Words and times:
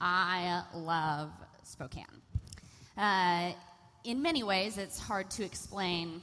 I 0.00 0.62
love 0.74 1.30
Spokane. 1.62 2.04
Uh, 2.96 3.52
in 4.04 4.20
many 4.20 4.42
ways, 4.42 4.78
it's 4.78 4.98
hard 4.98 5.30
to 5.32 5.44
explain 5.44 6.22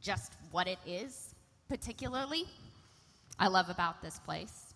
just 0.00 0.32
what 0.50 0.66
it 0.66 0.78
is, 0.86 1.34
particularly, 1.68 2.44
I 3.38 3.48
love 3.48 3.68
about 3.68 4.02
this 4.02 4.18
place. 4.18 4.74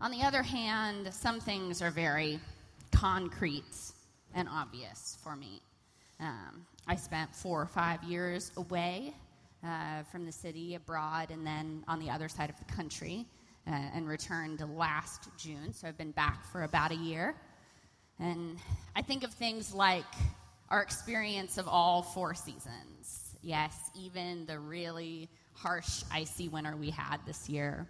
On 0.00 0.10
the 0.10 0.22
other 0.22 0.42
hand, 0.42 1.12
some 1.12 1.40
things 1.40 1.80
are 1.80 1.90
very 1.90 2.38
concrete 2.90 3.92
and 4.34 4.48
obvious 4.48 5.18
for 5.22 5.36
me. 5.36 5.62
Um, 6.20 6.66
I 6.86 6.96
spent 6.96 7.34
four 7.34 7.62
or 7.62 7.66
five 7.66 8.02
years 8.02 8.52
away 8.56 9.14
uh, 9.64 10.02
from 10.10 10.24
the 10.24 10.32
city 10.32 10.74
abroad 10.74 11.30
and 11.30 11.46
then 11.46 11.84
on 11.88 11.98
the 11.98 12.10
other 12.10 12.28
side 12.28 12.50
of 12.50 12.58
the 12.58 12.72
country 12.72 13.26
uh, 13.66 13.70
and 13.70 14.08
returned 14.08 14.62
last 14.76 15.28
June. 15.38 15.72
So 15.72 15.86
I've 15.88 15.98
been 15.98 16.12
back 16.12 16.44
for 16.46 16.62
about 16.62 16.90
a 16.90 16.96
year. 16.96 17.34
And 18.18 18.58
I 18.94 19.02
think 19.02 19.24
of 19.24 19.32
things 19.32 19.74
like 19.74 20.04
our 20.68 20.82
experience 20.82 21.58
of 21.58 21.68
all 21.68 22.02
four 22.02 22.34
seasons. 22.34 23.36
Yes, 23.42 23.76
even 23.94 24.46
the 24.46 24.58
really 24.58 25.28
harsh, 25.54 26.02
icy 26.10 26.48
winter 26.48 26.76
we 26.76 26.90
had 26.90 27.18
this 27.26 27.48
year. 27.48 27.86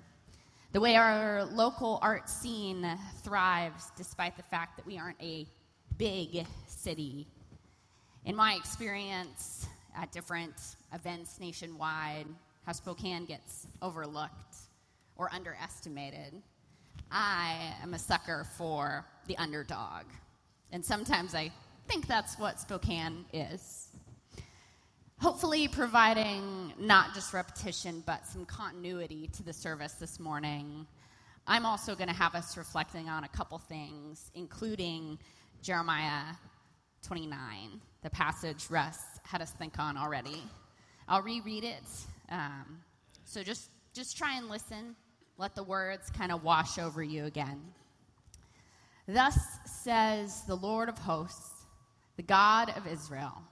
The 0.73 0.81
way 0.81 0.97
our 0.97 1.45
local 1.45 1.99
art 2.01 2.29
scene 2.29 2.87
thrives 3.23 3.93
despite 3.97 4.37
the 4.37 4.43
fact 4.43 4.79
that 4.79 4.87
we 4.87 4.99
aren't 4.99 5.21
a 5.23 5.47
big 5.99 6.47
city. 6.67 7.27
In 8.25 8.35
my 8.35 8.55
experience 8.55 9.67
at 9.95 10.11
different 10.13 10.55
events 10.95 11.39
nationwide, 11.39 12.27
how 12.65 12.73
Spokane 12.73 13.27
gets 13.27 13.67
overlooked 13.83 14.57
or 15.23 15.33
underestimated. 15.33 16.35
I 17.13 17.75
am 17.81 17.95
a 17.95 17.99
sucker 17.99 18.45
for 18.57 19.07
the 19.29 19.39
underdog. 19.39 20.07
And 20.73 20.85
sometimes 20.85 21.33
I 21.33 21.53
think 21.87 22.09
that's 22.09 22.41
what 22.41 22.59
Spokane 22.59 23.25
is. 23.33 23.89
Hopefully, 25.21 25.69
providing 25.69 26.73
not 26.77 27.15
just 27.15 27.33
repetition, 27.33 28.03
but 28.05 28.27
some 28.27 28.45
continuity 28.47 29.31
to 29.35 29.45
the 29.45 29.53
service 29.53 29.93
this 29.93 30.19
morning. 30.19 30.85
I'm 31.47 31.65
also 31.67 31.95
going 31.95 32.09
to 32.09 32.15
have 32.15 32.35
us 32.35 32.57
reflecting 32.57 33.09
on 33.09 33.23
a 33.23 33.29
couple 33.29 33.59
things, 33.59 34.33
including 34.35 35.21
Jeremiah 35.63 36.35
29, 37.07 37.81
the 38.03 38.11
passage 38.11 38.69
Russ 38.71 38.99
had 39.23 39.41
us 39.41 39.53
think 39.53 39.79
on 39.79 39.97
already. 39.97 40.43
I'll 41.07 41.23
reread 41.23 41.63
it. 41.63 41.85
Um, 42.29 42.81
so 43.25 43.45
just, 43.45 43.71
just 43.95 44.17
try 44.17 44.37
and 44.37 44.49
listen. 44.49 44.97
Let 45.43 45.57
the 45.57 45.65
words 45.65 46.09
kind 46.09 46.31
of 46.31 46.45
wash 46.45 46.79
over 46.79 47.03
you 47.03 47.25
again. 47.25 47.61
Thus 49.09 49.37
says 49.65 50.45
the 50.47 50.55
Lord 50.55 50.89
of 50.89 50.97
hosts, 50.99 51.65
the 52.15 52.23
God 52.23 52.73
of 52.77 52.87
Israel, 52.87 53.43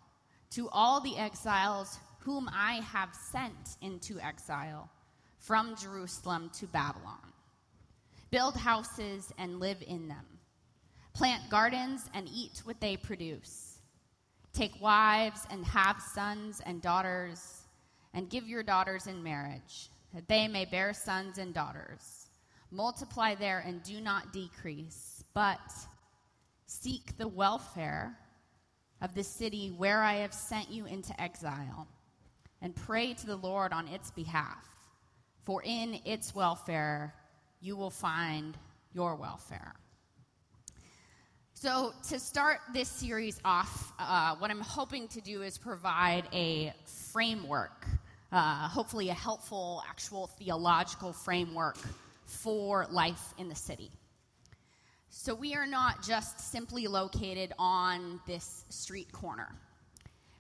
to 0.50 0.68
all 0.68 1.00
the 1.00 1.18
exiles 1.18 1.98
whom 2.20 2.48
I 2.54 2.74
have 2.74 3.12
sent 3.32 3.76
into 3.82 4.20
exile 4.20 4.88
from 5.40 5.74
Jerusalem 5.74 6.52
to 6.60 6.68
Babylon. 6.68 7.32
Build 8.30 8.54
houses 8.54 9.32
and 9.36 9.58
live 9.58 9.82
in 9.84 10.06
them. 10.06 10.26
Plant 11.12 11.50
gardens 11.50 12.08
and 12.14 12.28
eat 12.32 12.60
what 12.62 12.80
they 12.80 12.96
produce. 12.96 13.80
Take 14.52 14.80
wives 14.80 15.44
and 15.50 15.64
have 15.64 16.00
sons 16.00 16.62
and 16.64 16.80
daughters, 16.80 17.62
and 18.14 18.30
give 18.30 18.46
your 18.46 18.62
daughters 18.62 19.08
in 19.08 19.24
marriage, 19.24 19.90
that 20.14 20.28
they 20.28 20.48
may 20.48 20.64
bear 20.64 20.92
sons 20.92 21.38
and 21.38 21.54
daughters. 21.54 22.26
Multiply 22.70 23.34
there 23.34 23.62
and 23.66 23.82
do 23.82 24.00
not 24.00 24.32
decrease 24.32 25.20
but 25.34 25.60
seek 26.66 27.16
the 27.16 27.28
welfare 27.28 28.16
of 29.00 29.14
the 29.14 29.24
city 29.24 29.72
where 29.76 30.02
I 30.02 30.14
have 30.16 30.34
sent 30.34 30.70
you 30.70 30.86
into 30.86 31.18
exile, 31.20 31.88
and 32.62 32.74
pray 32.74 33.14
to 33.14 33.26
the 33.26 33.36
Lord 33.36 33.72
on 33.72 33.88
its 33.88 34.10
behalf, 34.10 34.68
for 35.44 35.62
in 35.62 35.98
its 36.04 36.34
welfare 36.34 37.14
you 37.60 37.76
will 37.76 37.90
find 37.90 38.58
your 38.92 39.16
welfare. 39.16 39.74
So, 41.54 41.92
to 42.08 42.18
start 42.18 42.58
this 42.72 42.88
series 42.88 43.38
off, 43.44 43.92
uh, 43.98 44.34
what 44.36 44.50
I'm 44.50 44.60
hoping 44.60 45.08
to 45.08 45.20
do 45.20 45.42
is 45.42 45.58
provide 45.58 46.24
a 46.32 46.72
framework, 47.12 47.86
uh, 48.32 48.68
hopefully, 48.68 49.08
a 49.08 49.14
helpful, 49.14 49.82
actual 49.88 50.28
theological 50.38 51.12
framework 51.12 51.78
for 52.24 52.86
life 52.90 53.34
in 53.38 53.48
the 53.48 53.54
city. 53.54 53.90
So 55.08 55.34
we 55.34 55.54
are 55.54 55.66
not 55.66 56.04
just 56.04 56.52
simply 56.52 56.86
located 56.86 57.52
on 57.58 58.20
this 58.26 58.64
street 58.68 59.10
corner. 59.10 59.48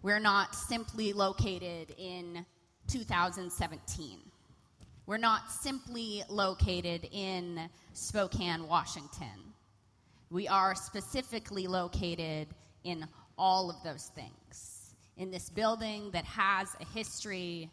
We're 0.02 0.20
not 0.20 0.54
simply 0.54 1.12
located 1.12 1.92
in 1.98 2.46
2017. 2.86 4.18
We're 5.06 5.16
not 5.16 5.50
simply 5.50 6.22
located 6.28 7.08
in 7.10 7.68
Spokane, 7.94 8.68
Washington. 8.68 9.52
We 10.30 10.46
are 10.46 10.76
specifically 10.76 11.66
located 11.66 12.46
in 12.84 13.04
all 13.36 13.70
of 13.70 13.82
those 13.82 14.12
things. 14.14 14.94
In 15.16 15.32
this 15.32 15.50
building 15.50 16.12
that 16.12 16.24
has 16.24 16.76
a 16.80 16.84
history, 16.84 17.68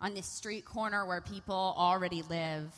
on 0.00 0.14
this 0.14 0.26
street 0.26 0.64
corner 0.64 1.06
where 1.06 1.20
people 1.20 1.74
already 1.76 2.22
live, 2.28 2.72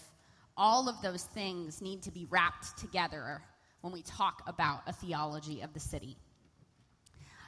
all 0.56 0.88
of 0.88 1.00
those 1.02 1.24
things 1.24 1.80
need 1.80 2.02
to 2.02 2.10
be 2.10 2.26
wrapped 2.30 2.76
together 2.78 3.42
when 3.80 3.92
we 3.92 4.02
talk 4.02 4.42
about 4.46 4.82
a 4.86 4.92
theology 4.92 5.60
of 5.60 5.72
the 5.72 5.80
city. 5.80 6.16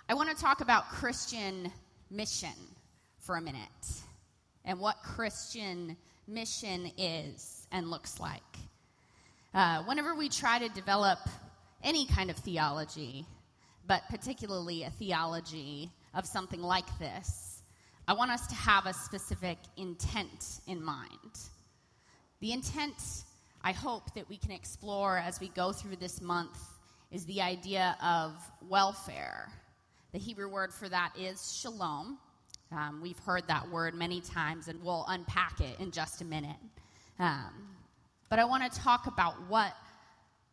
I 0.09 0.15
want 0.15 0.37
to 0.37 0.43
talk 0.43 0.61
about 0.61 0.89
Christian 0.89 1.73
mission 2.11 2.55
for 3.19 3.37
a 3.37 3.41
minute 3.41 3.61
and 4.65 4.79
what 4.79 4.97
Christian 5.03 5.97
mission 6.27 6.91
is 6.97 7.67
and 7.73 7.91
looks 7.91 8.21
like. 8.21 8.43
Uh, 9.53 9.83
whenever 9.85 10.15
we 10.15 10.29
try 10.29 10.59
to 10.59 10.69
develop 10.71 11.19
any 11.83 12.07
kind 12.07 12.31
of 12.31 12.37
theology, 12.37 13.27
but 13.87 14.03
particularly 14.09 14.85
a 14.85 14.91
theology 14.91 15.91
of 16.15 16.27
something 16.27 16.61
like 16.61 16.87
this, 16.99 17.54
I 18.07 18.13
want 18.13 18.31
us 18.31 18.47
to 18.49 18.55
have 18.55 18.85
a 18.85 18.93
specific 18.93 19.57
intent 19.79 20.61
in 20.67 20.83
mind. 20.83 21.39
The 22.41 22.53
intent 22.53 23.25
I 23.63 23.73
hope 23.73 24.13
that 24.15 24.29
we 24.29 24.37
can 24.37 24.51
explore 24.51 25.17
as 25.17 25.41
we 25.41 25.49
go 25.49 25.73
through 25.73 25.97
this 25.97 26.21
month 26.21 26.59
is 27.11 27.25
the 27.25 27.41
idea 27.41 27.97
of 28.03 28.33
welfare. 28.69 29.49
The 30.13 30.19
Hebrew 30.19 30.49
word 30.49 30.75
for 30.75 30.87
that 30.91 31.15
is 31.19 31.57
shalom. 31.59 32.19
Um, 32.71 33.01
we've 33.03 33.19
heard 33.21 33.49
that 33.49 33.71
word 33.71 33.95
many 33.95 34.21
times, 34.21 34.69
and 34.69 34.83
we'll 34.85 35.07
unpack 35.09 35.61
it 35.61 35.81
in 35.81 35.91
just 35.91 36.21
a 36.21 36.27
minute. 36.27 36.57
Um, 37.19 37.69
but 38.29 38.39
I 38.39 38.45
want 38.45 38.71
to 38.71 38.81
talk 38.81 39.07
about 39.07 39.33
what 39.49 39.73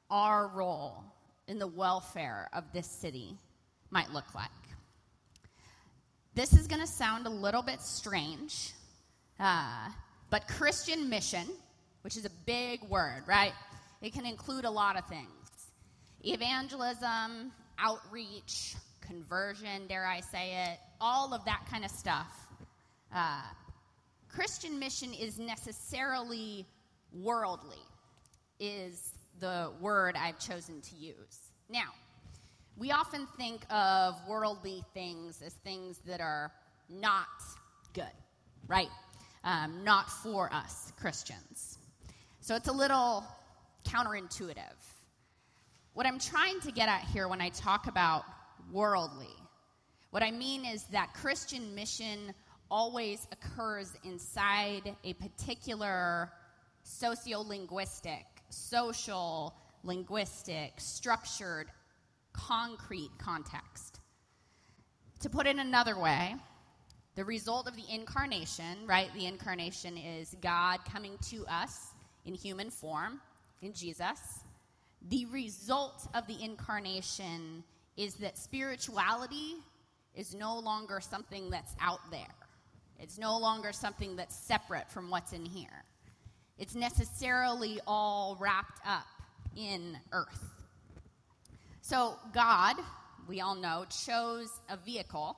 our 0.09 0.47
role 0.47 1.03
in 1.49 1.59
the 1.59 1.67
welfare 1.67 2.47
of 2.53 2.63
this 2.71 2.87
city 2.87 3.35
might 3.89 4.09
look 4.11 4.33
like. 4.33 4.49
This 6.33 6.53
is 6.53 6.67
going 6.67 6.81
to 6.81 6.87
sound 6.87 7.27
a 7.27 7.29
little 7.29 7.61
bit 7.61 7.81
strange, 7.81 8.71
uh, 9.39 9.89
but 10.29 10.47
Christian 10.47 11.09
mission 11.09 11.45
which 12.01 12.17
is 12.17 12.25
a 12.25 12.29
big 12.45 12.83
word, 12.83 13.23
right? 13.27 13.53
It 14.01 14.13
can 14.13 14.25
include 14.25 14.65
a 14.65 14.69
lot 14.69 14.97
of 14.97 15.05
things 15.07 15.27
evangelism, 16.23 17.51
outreach, 17.79 18.75
conversion, 19.01 19.87
dare 19.87 20.05
I 20.05 20.19
say 20.19 20.67
it, 20.67 20.79
all 20.99 21.33
of 21.33 21.43
that 21.45 21.65
kind 21.69 21.83
of 21.83 21.89
stuff. 21.89 22.47
Uh, 23.13 23.41
Christian 24.29 24.77
mission 24.77 25.13
is 25.13 25.39
necessarily 25.39 26.65
worldly, 27.11 27.81
is 28.59 29.13
the 29.39 29.71
word 29.81 30.15
I've 30.15 30.39
chosen 30.39 30.79
to 30.81 30.95
use. 30.95 31.39
Now, 31.69 31.89
we 32.77 32.91
often 32.91 33.27
think 33.37 33.61
of 33.69 34.15
worldly 34.27 34.83
things 34.93 35.41
as 35.41 35.53
things 35.53 35.99
that 36.05 36.21
are 36.21 36.51
not 36.89 37.27
good, 37.93 38.03
right? 38.67 38.89
Um, 39.43 39.83
not 39.83 40.09
for 40.09 40.51
us 40.53 40.93
Christians. 40.99 41.77
So 42.39 42.55
it's 42.55 42.67
a 42.67 42.73
little 42.73 43.23
counterintuitive. 43.85 44.57
What 45.93 46.05
I'm 46.05 46.19
trying 46.19 46.59
to 46.61 46.71
get 46.71 46.87
at 46.87 47.01
here 47.01 47.27
when 47.27 47.41
I 47.41 47.49
talk 47.49 47.87
about 47.87 48.23
worldly, 48.71 49.35
what 50.11 50.23
I 50.23 50.31
mean 50.31 50.65
is 50.65 50.83
that 50.85 51.13
Christian 51.13 51.75
mission 51.75 52.33
always 52.69 53.27
occurs 53.31 53.93
inside 54.03 54.95
a 55.03 55.13
particular 55.13 56.31
sociolinguistic, 56.85 58.23
social, 58.49 59.53
linguistic, 59.83 60.73
structured, 60.77 61.67
concrete 62.33 63.11
context. 63.17 63.99
To 65.21 65.29
put 65.29 65.47
it 65.47 65.57
another 65.57 65.99
way, 65.99 66.35
the 67.15 67.25
result 67.25 67.67
of 67.67 67.75
the 67.75 67.93
incarnation, 67.93 68.85
right? 68.85 69.09
The 69.13 69.25
incarnation 69.25 69.97
is 69.97 70.35
God 70.41 70.79
coming 70.91 71.17
to 71.29 71.45
us 71.47 71.91
in 72.25 72.33
human 72.33 72.69
form, 72.69 73.19
in 73.61 73.73
Jesus, 73.73 74.19
the 75.09 75.25
result 75.25 76.07
of 76.13 76.27
the 76.27 76.41
incarnation 76.43 77.63
is 77.97 78.15
that 78.15 78.37
spirituality 78.37 79.55
is 80.15 80.35
no 80.35 80.59
longer 80.59 80.99
something 81.01 81.49
that's 81.49 81.73
out 81.79 82.11
there. 82.11 82.35
It's 82.99 83.17
no 83.17 83.37
longer 83.37 83.71
something 83.71 84.15
that's 84.15 84.35
separate 84.35 84.89
from 84.91 85.09
what's 85.09 85.33
in 85.33 85.45
here. 85.45 85.85
It's 86.59 86.75
necessarily 86.75 87.79
all 87.87 88.37
wrapped 88.39 88.79
up 88.85 89.07
in 89.55 89.97
earth. 90.11 90.60
So, 91.81 92.15
God, 92.33 92.75
we 93.27 93.41
all 93.41 93.55
know, 93.55 93.85
chose 94.05 94.49
a 94.69 94.77
vehicle 94.77 95.35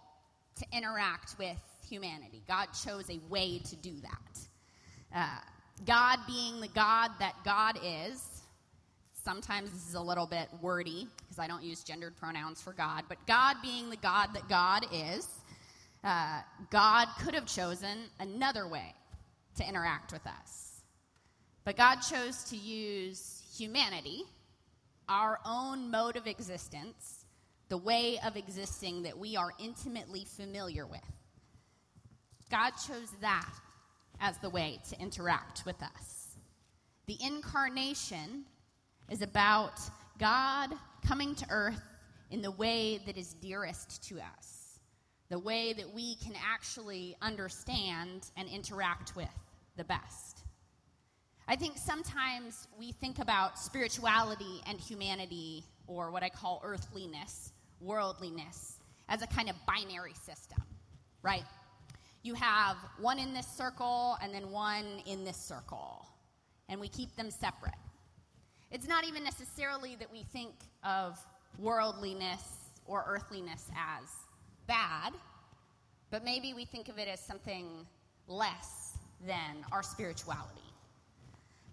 to 0.57 0.65
interact 0.71 1.35
with 1.39 1.57
humanity. 1.89 2.43
God 2.47 2.67
chose 2.85 3.09
a 3.09 3.19
way 3.29 3.59
to 3.59 3.75
do 3.77 3.93
that. 4.01 4.39
Uh, 5.15 5.39
God 5.85 6.19
being 6.27 6.61
the 6.61 6.67
God 6.69 7.11
that 7.19 7.35
God 7.43 7.79
is, 7.83 8.41
sometimes 9.23 9.71
this 9.71 9.87
is 9.87 9.95
a 9.95 10.01
little 10.01 10.25
bit 10.25 10.49
wordy 10.61 11.07
because 11.21 11.39
I 11.39 11.47
don't 11.47 11.63
use 11.63 11.83
gendered 11.83 12.15
pronouns 12.17 12.61
for 12.61 12.73
God, 12.73 13.03
but 13.07 13.17
God 13.25 13.57
being 13.61 13.89
the 13.89 13.97
God 13.97 14.29
that 14.33 14.47
God 14.49 14.85
is, 14.91 15.27
uh, 16.03 16.41
God 16.69 17.07
could 17.21 17.33
have 17.33 17.45
chosen 17.45 17.99
another 18.19 18.67
way 18.67 18.93
to 19.57 19.67
interact 19.67 20.11
with 20.11 20.25
us. 20.27 20.81
But 21.63 21.77
God 21.77 21.97
chose 21.97 22.43
to 22.45 22.57
use 22.57 23.41
humanity, 23.57 24.23
our 25.09 25.39
own 25.45 25.91
mode 25.91 26.15
of 26.15 26.27
existence, 26.27 27.25
the 27.69 27.77
way 27.77 28.19
of 28.25 28.35
existing 28.35 29.03
that 29.03 29.17
we 29.17 29.35
are 29.35 29.51
intimately 29.59 30.25
familiar 30.25 30.85
with. 30.85 31.01
God 32.49 32.71
chose 32.71 33.11
that 33.21 33.53
as 34.19 34.37
the 34.37 34.49
way 34.49 34.79
to 34.89 34.99
interact 34.99 35.65
with 35.65 35.81
us. 35.81 36.37
The 37.07 37.17
incarnation 37.21 38.45
is 39.09 39.21
about 39.21 39.79
God 40.19 40.71
coming 41.05 41.35
to 41.35 41.45
earth 41.49 41.81
in 42.31 42.41
the 42.41 42.51
way 42.51 42.99
that 43.05 43.17
is 43.17 43.33
dearest 43.33 44.07
to 44.09 44.19
us, 44.19 44.79
the 45.29 45.39
way 45.39 45.73
that 45.73 45.93
we 45.93 46.15
can 46.15 46.33
actually 46.43 47.15
understand 47.21 48.29
and 48.37 48.47
interact 48.49 49.15
with 49.15 49.27
the 49.75 49.83
best. 49.83 50.32
I 51.47 51.55
think 51.57 51.77
sometimes 51.77 52.67
we 52.79 52.93
think 52.93 53.19
about 53.19 53.59
spirituality 53.59 54.61
and 54.65 54.79
humanity, 54.79 55.65
or 55.87 56.09
what 56.09 56.23
I 56.23 56.29
call 56.29 56.61
earthliness, 56.63 57.51
worldliness, 57.81 58.79
as 59.09 59.21
a 59.21 59.27
kind 59.27 59.49
of 59.49 59.55
binary 59.67 60.13
system, 60.13 60.63
right? 61.21 61.43
You 62.23 62.33
have 62.35 62.77
one 62.99 63.19
in 63.19 63.33
this 63.33 63.45
circle 63.45 64.17
and 64.21 64.33
then 64.33 64.51
one 64.51 64.85
in 65.05 65.25
this 65.25 65.35
circle, 65.35 66.07
and 66.69 66.79
we 66.79 66.87
keep 66.87 67.13
them 67.17 67.29
separate. 67.29 67.73
It's 68.71 68.87
not 68.87 69.05
even 69.05 69.23
necessarily 69.23 69.97
that 69.97 70.09
we 70.11 70.23
think 70.23 70.53
of 70.83 71.19
worldliness 71.59 72.41
or 72.85 73.03
earthliness 73.05 73.69
as 73.77 74.09
bad, 74.65 75.13
but 76.09 76.23
maybe 76.23 76.53
we 76.53 76.63
think 76.63 76.87
of 76.87 76.97
it 76.97 77.09
as 77.09 77.19
something 77.19 77.85
less 78.27 78.97
than 79.27 79.65
our 79.73 79.83
spirituality. 79.83 80.61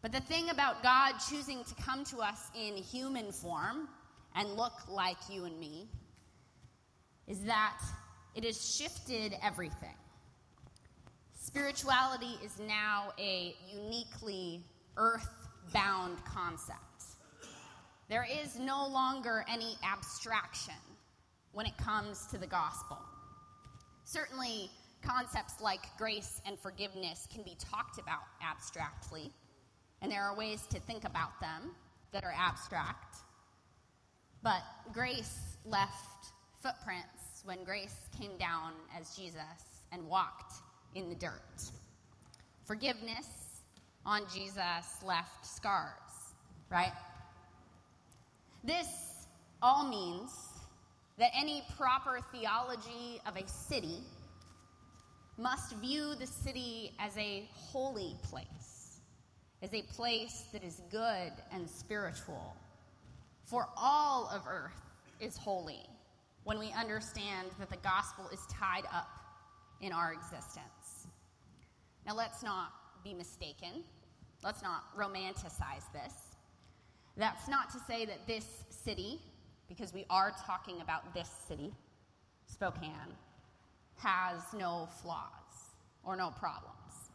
But 0.03 0.13
the 0.13 0.21
thing 0.21 0.49
about 0.51 0.83
God 0.83 1.13
choosing 1.29 1.63
to 1.65 1.75
come 1.75 2.05
to 2.05 2.19
us 2.19 2.51
in 2.55 2.77
human 2.77 3.33
form 3.33 3.89
and 4.35 4.57
look 4.57 4.89
like 4.89 5.19
you 5.29 5.45
and 5.45 5.59
me 5.59 5.89
is 7.27 7.41
that 7.45 7.81
it 8.35 8.45
has 8.45 8.77
shifted 8.77 9.35
everything. 9.43 9.97
Spirituality 11.35 12.39
is 12.45 12.59
now 12.61 13.13
a 13.19 13.55
uniquely 13.73 14.63
earth 14.97 15.29
bound 15.73 16.25
concept. 16.25 16.79
There 18.09 18.27
is 18.43 18.59
no 18.59 18.87
longer 18.89 19.45
any 19.49 19.77
abstraction 19.85 20.75
when 21.53 21.67
it 21.67 21.77
comes 21.77 22.27
to 22.29 22.39
the 22.39 22.47
gospel. 22.47 22.99
Certainly, 24.05 24.71
concepts 25.03 25.61
like 25.61 25.81
grace 25.97 26.41
and 26.47 26.59
forgiveness 26.59 27.29
can 27.33 27.43
be 27.43 27.57
talked 27.59 27.99
about 27.99 28.23
abstractly, 28.43 29.33
and 30.03 30.11
there 30.11 30.23
are 30.23 30.37
ways 30.37 30.67
to 30.71 30.81
think 30.81 31.05
about 31.05 31.39
them 31.41 31.73
that 32.13 32.25
are 32.25 32.35
abstract. 32.37 33.17
But 34.43 34.63
grace 34.93 35.39
left 35.65 36.33
footprints 36.63 37.43
when 37.45 37.65
grace 37.65 38.09
came 38.19 38.37
down 38.39 38.73
as 38.99 39.17
Jesus 39.17 39.83
and 39.93 40.07
walked 40.07 40.55
in 40.95 41.09
the 41.09 41.15
dirt. 41.15 41.71
Forgiveness 42.65 43.27
on 44.07 44.23
Jesus 44.33 45.03
left 45.05 45.47
scars, 45.47 46.35
right? 46.71 46.93
This 48.65 48.89
all 49.63 49.89
means 49.89 50.33
that 51.19 51.31
any 51.37 51.63
proper 51.77 52.21
theology 52.33 53.21
of 53.27 53.37
a 53.37 53.47
city 53.47 53.99
must 55.37 55.75
view 55.77 56.15
the 56.15 56.27
city 56.27 56.93
as 56.99 57.17
a 57.19 57.49
holy 57.53 58.17
place 58.23 58.80
is 59.63 59.75
a 59.75 59.83
place 59.83 60.45
that 60.53 60.65
is 60.65 60.81
good 60.91 61.33
and 61.53 61.69
spiritual. 61.69 62.55
For 63.45 63.69
all 63.77 64.31
of 64.33 64.43
earth 64.49 64.81
is 65.21 65.37
holy 65.37 65.87
when 66.45 66.59
we 66.59 66.73
understand 66.73 67.49
that 67.59 67.69
the 67.69 67.77
gospel 67.79 68.27
is 68.33 68.41
tied 68.51 68.85
up 68.93 69.09
in 69.81 69.93
our 69.93 70.13
existence. 70.13 71.09
Now, 72.07 72.15
let's 72.15 72.43
not 72.43 72.73
be 73.05 73.13
mistaken. 73.13 73.85
Let's 74.43 74.63
not 74.63 74.85
romanticize 74.97 75.91
this. 75.93 76.15
That's 77.17 77.49
not 77.49 77.71
to 77.73 77.79
say 77.87 78.07
that 78.07 78.27
this 78.27 78.47
city, 78.71 79.21
because 79.69 79.93
we 79.93 80.07
are 80.09 80.33
talking 80.47 80.81
about 80.81 81.13
this 81.13 81.29
city, 81.47 81.73
Spokane, 82.47 82.91
has 83.97 84.41
no 84.57 84.89
flaws 85.03 85.29
or 86.05 86.17
no 86.17 86.31
problems. 86.31 87.11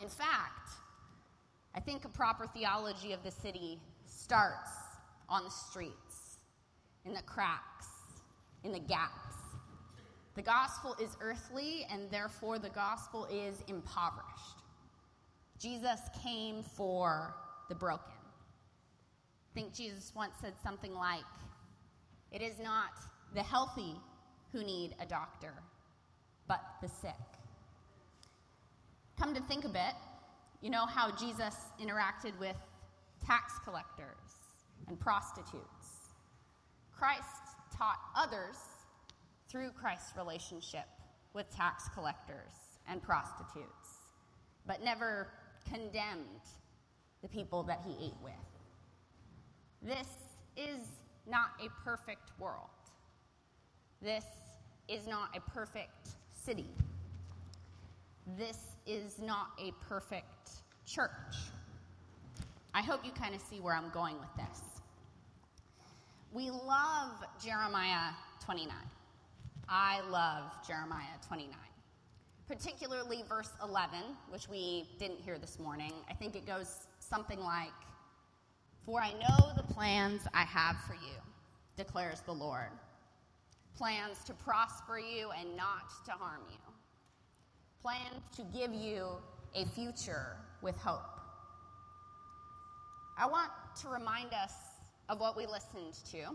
In 0.00 0.08
fact, 0.08 0.70
I 1.74 1.80
think 1.80 2.04
a 2.04 2.08
proper 2.08 2.46
theology 2.46 3.12
of 3.12 3.22
the 3.24 3.30
city 3.30 3.80
starts 4.06 4.70
on 5.28 5.44
the 5.44 5.50
streets, 5.50 6.38
in 7.04 7.14
the 7.14 7.22
cracks, 7.22 7.86
in 8.62 8.72
the 8.72 8.78
gaps. 8.78 9.34
The 10.36 10.42
gospel 10.42 10.96
is 11.00 11.16
earthly, 11.20 11.86
and 11.90 12.10
therefore 12.10 12.58
the 12.58 12.70
gospel 12.70 13.26
is 13.26 13.62
impoverished. 13.68 14.62
Jesus 15.58 16.00
came 16.22 16.62
for 16.62 17.34
the 17.68 17.74
broken. 17.74 18.12
I 18.12 19.54
think 19.54 19.72
Jesus 19.72 20.12
once 20.14 20.34
said 20.40 20.54
something 20.62 20.94
like, 20.94 21.24
It 22.32 22.42
is 22.42 22.58
not 22.58 22.90
the 23.34 23.42
healthy 23.42 23.94
who 24.52 24.64
need 24.64 24.94
a 25.00 25.06
doctor, 25.06 25.54
but 26.46 26.60
the 26.82 26.88
sick. 26.88 27.12
Come 29.18 29.34
to 29.34 29.40
think 29.42 29.64
of 29.64 29.74
it, 29.74 29.94
you 30.64 30.70
know 30.70 30.86
how 30.86 31.10
Jesus 31.10 31.54
interacted 31.78 32.32
with 32.40 32.56
tax 33.22 33.52
collectors 33.64 34.16
and 34.88 34.98
prostitutes. 34.98 36.08
Christ 36.90 37.20
taught 37.76 37.98
others 38.16 38.56
through 39.50 39.72
Christ's 39.72 40.16
relationship 40.16 40.86
with 41.34 41.54
tax 41.54 41.90
collectors 41.90 42.54
and 42.88 43.02
prostitutes, 43.02 43.98
but 44.66 44.82
never 44.82 45.28
condemned 45.68 46.48
the 47.20 47.28
people 47.28 47.62
that 47.64 47.82
he 47.86 48.06
ate 48.06 48.16
with. 48.22 48.32
This 49.82 50.08
is 50.56 50.86
not 51.26 51.48
a 51.62 51.68
perfect 51.84 52.30
world. 52.38 52.70
This 54.00 54.24
is 54.88 55.06
not 55.06 55.28
a 55.36 55.40
perfect 55.50 56.08
city. 56.32 56.70
This 58.26 58.58
is 58.86 59.18
not 59.18 59.48
a 59.60 59.72
perfect 59.86 60.50
church. 60.86 61.10
I 62.72 62.80
hope 62.80 63.04
you 63.04 63.12
kind 63.12 63.34
of 63.34 63.40
see 63.42 63.60
where 63.60 63.74
I'm 63.74 63.90
going 63.90 64.18
with 64.18 64.34
this. 64.36 64.60
We 66.32 66.50
love 66.50 67.12
Jeremiah 67.44 68.12
29. 68.42 68.74
I 69.68 70.00
love 70.08 70.44
Jeremiah 70.66 71.04
29. 71.28 71.54
Particularly 72.48 73.24
verse 73.28 73.50
11, 73.62 73.98
which 74.30 74.48
we 74.48 74.88
didn't 74.98 75.20
hear 75.20 75.38
this 75.38 75.58
morning. 75.58 75.92
I 76.10 76.14
think 76.14 76.34
it 76.34 76.46
goes 76.46 76.86
something 77.00 77.40
like, 77.40 77.72
For 78.86 79.00
I 79.00 79.12
know 79.12 79.52
the 79.54 79.62
plans 79.74 80.22
I 80.32 80.42
have 80.44 80.76
for 80.86 80.94
you, 80.94 81.20
declares 81.76 82.20
the 82.22 82.32
Lord. 82.32 82.70
Plans 83.76 84.24
to 84.24 84.32
prosper 84.32 84.98
you 84.98 85.30
and 85.38 85.56
not 85.56 85.90
to 86.06 86.12
harm 86.12 86.42
you 86.50 86.73
plans 87.84 88.22
to 88.34 88.42
give 88.56 88.72
you 88.72 89.08
a 89.54 89.66
future 89.66 90.38
with 90.62 90.74
hope. 90.78 91.20
I 93.18 93.26
want 93.26 93.50
to 93.82 93.88
remind 93.88 94.32
us 94.32 94.54
of 95.10 95.20
what 95.20 95.36
we 95.36 95.44
listened 95.44 95.92
to, 96.10 96.34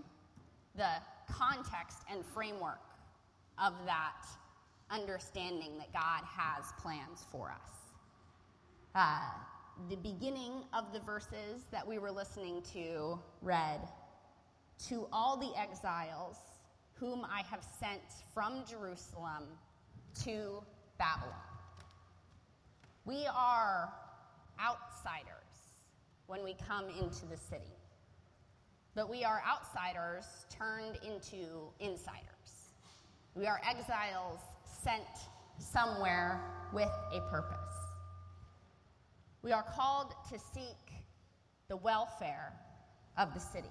the 0.76 0.92
context 1.28 2.04
and 2.12 2.24
framework 2.24 2.84
of 3.58 3.74
that 3.88 4.28
understanding 4.92 5.72
that 5.80 5.92
God 5.92 6.24
has 6.24 6.72
plans 6.80 7.26
for 7.32 7.50
us. 7.50 7.72
Uh, 8.94 9.20
the 9.90 9.96
beginning 9.96 10.54
of 10.72 10.94
the 10.94 11.00
verses 11.00 11.64
that 11.72 11.86
we 11.88 11.98
were 11.98 12.12
listening 12.12 12.62
to 12.74 13.18
read 13.42 13.80
To 14.90 15.08
all 15.12 15.36
the 15.36 15.52
exiles 15.60 16.38
whom 16.94 17.26
I 17.26 17.42
have 17.50 17.66
sent 17.80 18.02
from 18.36 18.64
Jerusalem 18.70 19.46
to 20.24 20.62
Babylon. 21.00 21.34
We 23.06 23.26
are 23.34 23.92
outsiders 24.60 25.26
when 26.28 26.44
we 26.44 26.56
come 26.68 26.86
into 26.90 27.26
the 27.26 27.38
city, 27.38 27.74
but 28.94 29.10
we 29.10 29.24
are 29.24 29.42
outsiders 29.48 30.26
turned 30.50 30.98
into 31.04 31.70
insiders. 31.80 32.70
We 33.34 33.48
are 33.48 33.62
exiles 33.68 34.42
sent 34.84 35.08
somewhere 35.58 36.42
with 36.74 36.92
a 37.14 37.22
purpose. 37.32 37.56
We 39.42 39.54
are 39.54 39.64
called 39.76 40.14
to 40.32 40.38
seek 40.38 40.94
the 41.70 41.78
welfare 41.78 42.52
of 43.18 43.34
the 43.34 43.40
city. 43.40 43.70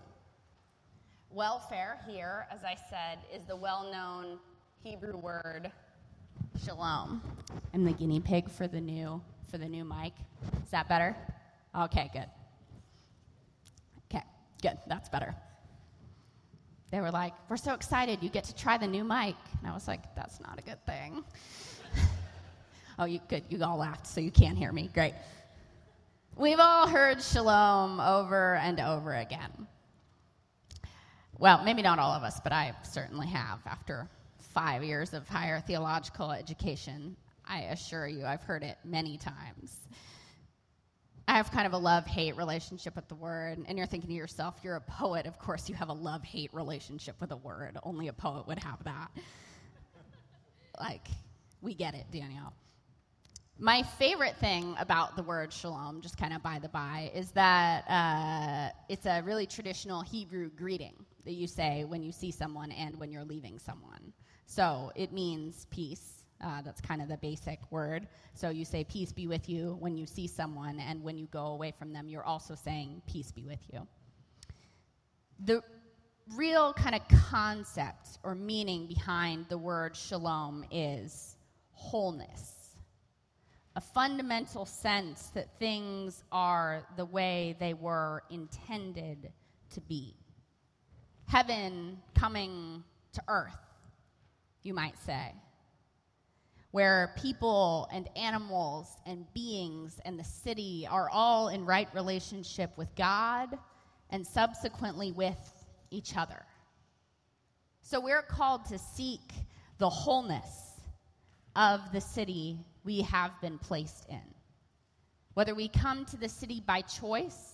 Welfare 1.31 1.99
here, 2.09 2.47
as 2.51 2.65
I 2.65 2.77
said, 2.89 3.19
is 3.35 3.47
the 3.47 3.57
well 3.57 3.91
known 3.93 4.39
Hebrew 4.83 5.19
word 5.19 5.71
shalom. 6.65 7.23
I'm 7.73 7.85
the 7.85 7.93
guinea 7.93 8.21
pig 8.21 8.50
for 8.50 8.67
the 8.67 8.81
new 8.81 9.21
for 9.50 9.59
the 9.59 9.69
new 9.69 9.85
mic. 9.85 10.12
Is 10.65 10.71
that 10.71 10.88
better? 10.88 11.17
Okay, 11.79 12.11
good. 12.12 12.27
Okay, 14.11 14.25
good. 14.62 14.77
That's 14.87 15.09
better. 15.09 15.35
They 16.91 17.00
were 17.00 17.11
like, 17.11 17.35
"We're 17.49 17.57
so 17.57 17.75
excited 17.75 18.23
you 18.23 18.29
get 18.29 18.45
to 18.45 18.55
try 18.55 18.77
the 18.77 18.87
new 18.87 19.05
mic." 19.05 19.37
And 19.59 19.71
I 19.71 19.73
was 19.73 19.87
like, 19.87 20.15
"That's 20.17 20.41
not 20.41 20.59
a 20.59 20.62
good 20.62 20.85
thing." 20.85 21.25
oh, 22.99 23.05
you 23.05 23.21
good. 23.29 23.45
You 23.49 23.62
all 23.62 23.79
laughed 23.79 24.07
so 24.07 24.21
you 24.21 24.31
can't 24.31 24.59
hear 24.59 24.73
me. 24.73 24.91
Great. 24.93 25.15
We've 26.37 26.61
all 26.61 26.88
heard 26.88 27.23
shalom 27.23 28.00
over 28.00 28.57
and 28.57 28.81
over 28.81 29.15
again. 29.15 29.69
Well, 31.38 31.62
maybe 31.62 31.83
not 31.83 31.99
all 31.99 32.12
of 32.12 32.25
us, 32.25 32.41
but 32.41 32.53
I 32.53 32.75
certainly 32.83 33.29
have 33.29 33.61
after 33.65 34.09
five 34.59 34.83
years 34.83 35.15
of 35.15 35.29
higher 35.29 35.61
theological 35.61 36.33
education. 36.33 37.15
I 37.47 37.61
assure 37.71 38.09
you, 38.09 38.25
I've 38.27 38.43
heard 38.43 38.65
it 38.65 38.77
many 38.85 39.17
times. 39.17 39.79
I 41.29 41.37
have 41.37 41.53
kind 41.53 41.65
of 41.65 41.75
a 41.75 41.79
love 41.79 42.07
hate 42.07 42.37
relationship 42.37 42.97
with 42.97 43.07
the 43.07 43.15
word, 43.15 43.65
and 43.69 43.79
you're 43.79 43.87
thinking 43.87 44.11
to 44.11 44.17
yourself, 44.17 44.57
you're 44.65 44.75
a 44.75 44.81
poet. 44.81 45.27
Of 45.27 45.38
course, 45.38 45.69
you 45.69 45.77
have 45.77 45.91
a 45.91 45.93
love 45.93 46.25
hate 46.25 46.53
relationship 46.53 47.15
with 47.21 47.31
a 47.31 47.37
word. 47.37 47.79
Only 47.85 48.09
a 48.09 48.12
poet 48.12 48.49
would 48.49 48.59
have 48.59 48.83
that. 48.83 49.11
like, 50.81 51.07
we 51.62 51.73
get 51.75 51.95
it, 51.95 52.07
Danielle. 52.11 52.53
My 53.61 53.85
favorite 53.85 54.38
thing 54.38 54.75
about 54.81 55.15
the 55.15 55.23
word 55.23 55.53
shalom, 55.53 56.00
just 56.00 56.19
kind 56.19 56.33
of 56.33 56.43
by 56.43 56.59
the 56.59 56.69
by, 56.69 57.12
is 57.15 57.31
that 57.31 57.85
uh, 57.88 58.77
it's 58.88 59.07
a 59.07 59.23
really 59.23 59.47
traditional 59.47 60.00
Hebrew 60.00 60.50
greeting 60.50 60.95
that 61.29 61.35
you 61.35 61.47
say 61.47 61.85
when 61.85 62.03
you 62.03 62.11
see 62.11 62.31
someone 62.31 62.73
and 62.73 62.99
when 62.99 63.13
you're 63.13 63.23
leaving 63.25 63.59
someone. 63.59 64.15
So 64.47 64.91
it 64.97 65.13
means 65.13 65.67
peace. 65.71 66.25
Uh, 66.43 66.63
that's 66.63 66.81
kind 66.81 67.03
of 67.03 67.09
the 67.09 67.19
basic 67.19 67.59
word. 67.71 68.09
So 68.33 68.49
you 68.49 68.65
say, 68.65 68.83
Peace 68.85 69.13
be 69.13 69.27
with 69.27 69.47
you 69.47 69.77
when 69.79 69.95
you 69.95 70.07
see 70.07 70.27
someone, 70.27 70.81
and 70.81 71.03
when 71.03 71.19
you 71.19 71.27
go 71.27 71.49
away 71.49 71.75
from 71.79 71.93
them, 71.93 72.09
you're 72.09 72.25
also 72.25 72.55
saying, 72.55 73.03
Peace 73.07 73.31
be 73.31 73.45
with 73.45 73.59
you. 73.71 73.87
The 75.45 75.63
real 76.35 76.73
kind 76.73 76.95
of 76.95 77.03
concept 77.31 78.19
or 78.23 78.35
meaning 78.35 78.87
behind 78.87 79.47
the 79.51 79.59
word 79.59 79.95
shalom 79.95 80.65
is 80.71 81.37
wholeness 81.73 82.55
a 83.77 83.81
fundamental 83.81 84.67
sense 84.67 85.29
that 85.35 85.57
things 85.61 86.25
are 86.33 86.85
the 86.97 87.05
way 87.05 87.55
they 87.61 87.75
were 87.75 88.25
intended 88.29 89.31
to 89.71 89.81
be. 89.83 90.18
Heaven 91.29 91.99
coming 92.15 92.83
to 93.13 93.23
earth, 93.29 93.61
you 94.63 94.73
might 94.73 94.97
say, 95.05 95.35
where 96.71 97.15
people 97.21 97.87
and 97.93 98.09
animals 98.17 98.89
and 99.05 99.27
beings 99.35 100.01
and 100.07 100.19
the 100.19 100.25
city 100.25 100.89
are 100.91 101.11
all 101.11 101.49
in 101.49 101.67
right 101.67 101.89
relationship 101.95 102.71
with 102.79 102.89
God 102.97 103.59
and 104.09 104.27
subsequently 104.27 105.13
with 105.13 105.37
each 105.91 106.17
other. 106.17 106.43
So 107.83 108.01
we're 108.01 108.23
called 108.23 108.65
to 108.71 108.79
seek 108.79 109.33
the 109.77 109.91
wholeness 109.91 110.81
of 111.55 111.93
the 111.93 112.01
city 112.01 112.57
we 112.85 113.03
have 113.03 113.39
been 113.43 113.59
placed 113.59 114.09
in. 114.09 114.23
Whether 115.35 115.55
we 115.55 115.69
come 115.69 116.07
to 116.07 116.17
the 116.17 116.31
city 116.31 116.63
by 116.67 116.81
choice 116.81 117.53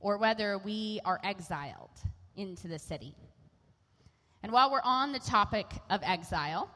or 0.00 0.18
whether 0.18 0.58
we 0.58 0.98
are 1.04 1.20
exiled 1.22 1.90
into 2.38 2.68
the 2.68 2.78
city. 2.78 3.14
And 4.42 4.52
while 4.52 4.70
we're 4.70 4.80
on 4.82 5.12
the 5.12 5.18
topic 5.18 5.66
of 5.90 6.00
exile, 6.02 6.70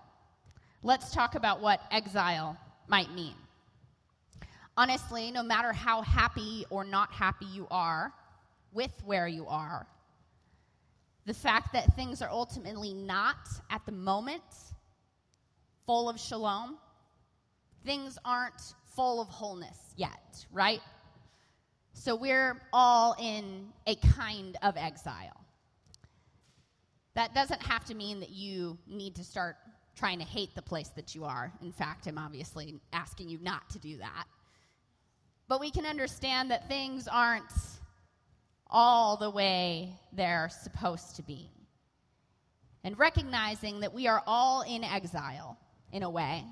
let's 0.82 1.12
talk 1.12 1.34
about 1.34 1.60
what 1.60 1.80
exile 1.90 2.56
might 2.88 3.10
mean. 3.12 3.34
Honestly, 4.76 5.30
no 5.30 5.42
matter 5.42 5.72
how 5.72 6.02
happy 6.02 6.64
or 6.70 6.84
not 6.84 7.12
happy 7.12 7.46
you 7.46 7.66
are 7.70 8.12
with 8.72 8.92
where 9.04 9.28
you 9.28 9.46
are, 9.46 9.86
the 11.24 11.34
fact 11.34 11.72
that 11.72 11.94
things 11.94 12.20
are 12.20 12.30
ultimately 12.30 12.92
not 12.92 13.48
at 13.70 13.86
the 13.86 13.92
moment 13.92 14.42
full 15.86 16.08
of 16.08 16.18
shalom 16.18 16.76
things 17.84 18.18
aren't 18.24 18.74
full 18.94 19.20
of 19.20 19.28
wholeness 19.28 19.94
yet, 19.96 20.46
right? 20.52 20.80
So 21.92 22.16
we're 22.16 22.60
all 22.72 23.14
in 23.18 23.68
a 23.86 23.94
kind 23.96 24.56
of 24.62 24.76
exile. 24.76 25.41
That 27.14 27.34
doesn't 27.34 27.62
have 27.62 27.84
to 27.86 27.94
mean 27.94 28.20
that 28.20 28.30
you 28.30 28.78
need 28.86 29.16
to 29.16 29.24
start 29.24 29.56
trying 29.96 30.18
to 30.18 30.24
hate 30.24 30.54
the 30.54 30.62
place 30.62 30.88
that 30.90 31.14
you 31.14 31.24
are. 31.24 31.52
In 31.62 31.72
fact, 31.72 32.06
I'm 32.06 32.18
obviously 32.18 32.80
asking 32.92 33.28
you 33.28 33.38
not 33.42 33.68
to 33.70 33.78
do 33.78 33.98
that. 33.98 34.24
But 35.48 35.60
we 35.60 35.70
can 35.70 35.84
understand 35.84 36.50
that 36.50 36.68
things 36.68 37.06
aren't 37.06 37.52
all 38.66 39.18
the 39.18 39.28
way 39.28 39.92
they're 40.12 40.48
supposed 40.62 41.16
to 41.16 41.22
be. 41.22 41.50
And 42.84 42.98
recognizing 42.98 43.80
that 43.80 43.92
we 43.92 44.08
are 44.08 44.22
all 44.26 44.62
in 44.62 44.82
exile 44.82 45.58
in 45.92 46.02
a 46.02 46.10
way 46.10 46.44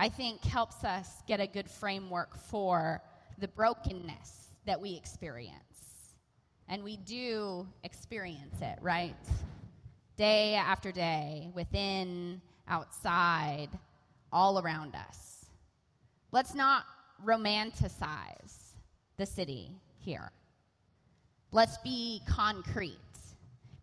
I 0.00 0.08
think 0.08 0.44
helps 0.44 0.84
us 0.84 1.08
get 1.26 1.40
a 1.40 1.46
good 1.48 1.68
framework 1.68 2.36
for 2.36 3.02
the 3.38 3.48
brokenness 3.48 4.46
that 4.64 4.80
we 4.80 4.94
experience. 4.94 5.67
And 6.68 6.84
we 6.84 6.96
do 6.98 7.66
experience 7.84 8.56
it, 8.60 8.78
right? 8.82 9.16
Day 10.16 10.54
after 10.54 10.92
day, 10.92 11.50
within, 11.54 12.40
outside, 12.68 13.68
all 14.32 14.58
around 14.58 14.94
us. 14.94 15.46
Let's 16.32 16.54
not 16.54 16.84
romanticize 17.24 18.74
the 19.16 19.26
city 19.26 19.70
here. 19.98 20.30
Let's 21.52 21.78
be 21.78 22.20
concrete 22.28 22.96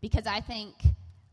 because 0.02 0.28
I 0.28 0.40
think 0.40 0.76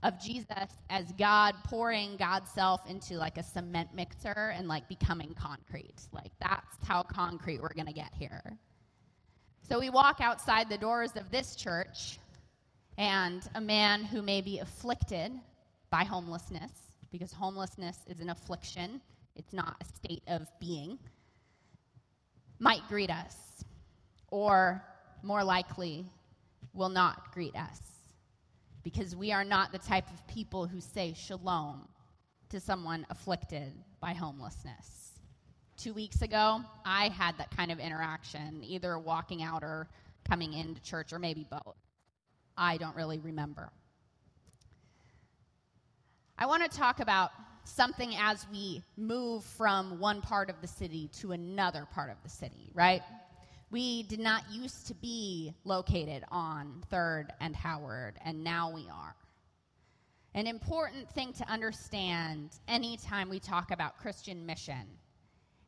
of 0.02 0.18
Jesus 0.18 0.48
as 0.90 1.12
God 1.12 1.54
pouring 1.64 2.16
God's 2.16 2.50
self 2.50 2.88
into 2.88 3.14
like 3.14 3.38
a 3.38 3.42
cement 3.42 3.90
mixer 3.94 4.54
and 4.56 4.66
like 4.66 4.88
becoming 4.88 5.34
concrete. 5.34 6.08
Like 6.12 6.32
that's 6.40 6.76
how 6.86 7.02
concrete 7.02 7.60
we're 7.60 7.74
going 7.74 7.86
to 7.86 7.92
get 7.92 8.12
here. 8.18 8.42
So 9.72 9.78
we 9.78 9.88
walk 9.88 10.20
outside 10.20 10.68
the 10.68 10.76
doors 10.76 11.12
of 11.16 11.30
this 11.30 11.56
church, 11.56 12.18
and 12.98 13.42
a 13.54 13.60
man 13.62 14.04
who 14.04 14.20
may 14.20 14.42
be 14.42 14.58
afflicted 14.58 15.32
by 15.88 16.04
homelessness, 16.04 16.72
because 17.10 17.32
homelessness 17.32 17.96
is 18.06 18.20
an 18.20 18.28
affliction, 18.28 19.00
it's 19.34 19.54
not 19.54 19.76
a 19.80 19.84
state 19.86 20.22
of 20.26 20.46
being, 20.60 20.98
might 22.58 22.86
greet 22.86 23.08
us, 23.08 23.64
or 24.28 24.84
more 25.22 25.42
likely, 25.42 26.04
will 26.74 26.90
not 26.90 27.32
greet 27.32 27.56
us 27.56 27.80
because 28.82 29.16
we 29.16 29.32
are 29.32 29.42
not 29.42 29.72
the 29.72 29.78
type 29.78 30.10
of 30.12 30.26
people 30.26 30.66
who 30.66 30.82
say 30.82 31.14
shalom 31.16 31.88
to 32.50 32.60
someone 32.60 33.06
afflicted 33.08 33.72
by 34.02 34.12
homelessness. 34.12 35.11
Two 35.76 35.94
weeks 35.94 36.22
ago, 36.22 36.60
I 36.84 37.08
had 37.08 37.38
that 37.38 37.56
kind 37.56 37.72
of 37.72 37.78
interaction, 37.78 38.62
either 38.62 38.98
walking 38.98 39.42
out 39.42 39.62
or 39.62 39.88
coming 40.28 40.52
into 40.52 40.80
church, 40.82 41.12
or 41.12 41.18
maybe 41.18 41.46
both. 41.50 41.76
I 42.56 42.76
don't 42.76 42.94
really 42.94 43.18
remember. 43.18 43.70
I 46.38 46.46
want 46.46 46.70
to 46.70 46.78
talk 46.78 47.00
about 47.00 47.30
something 47.64 48.14
as 48.16 48.46
we 48.50 48.82
move 48.96 49.44
from 49.44 49.98
one 49.98 50.20
part 50.20 50.50
of 50.50 50.60
the 50.60 50.68
city 50.68 51.08
to 51.20 51.32
another 51.32 51.86
part 51.94 52.10
of 52.10 52.16
the 52.22 52.28
city, 52.28 52.70
right? 52.74 53.02
We 53.70 54.02
did 54.02 54.20
not 54.20 54.42
used 54.50 54.88
to 54.88 54.94
be 54.94 55.54
located 55.64 56.24
on 56.30 56.84
3rd 56.92 57.28
and 57.40 57.56
Howard, 57.56 58.18
and 58.24 58.44
now 58.44 58.70
we 58.72 58.88
are. 58.88 59.14
An 60.34 60.46
important 60.46 61.10
thing 61.10 61.32
to 61.34 61.48
understand 61.50 62.50
anytime 62.68 63.28
we 63.28 63.38
talk 63.38 63.70
about 63.70 63.98
Christian 63.98 64.44
mission 64.46 64.86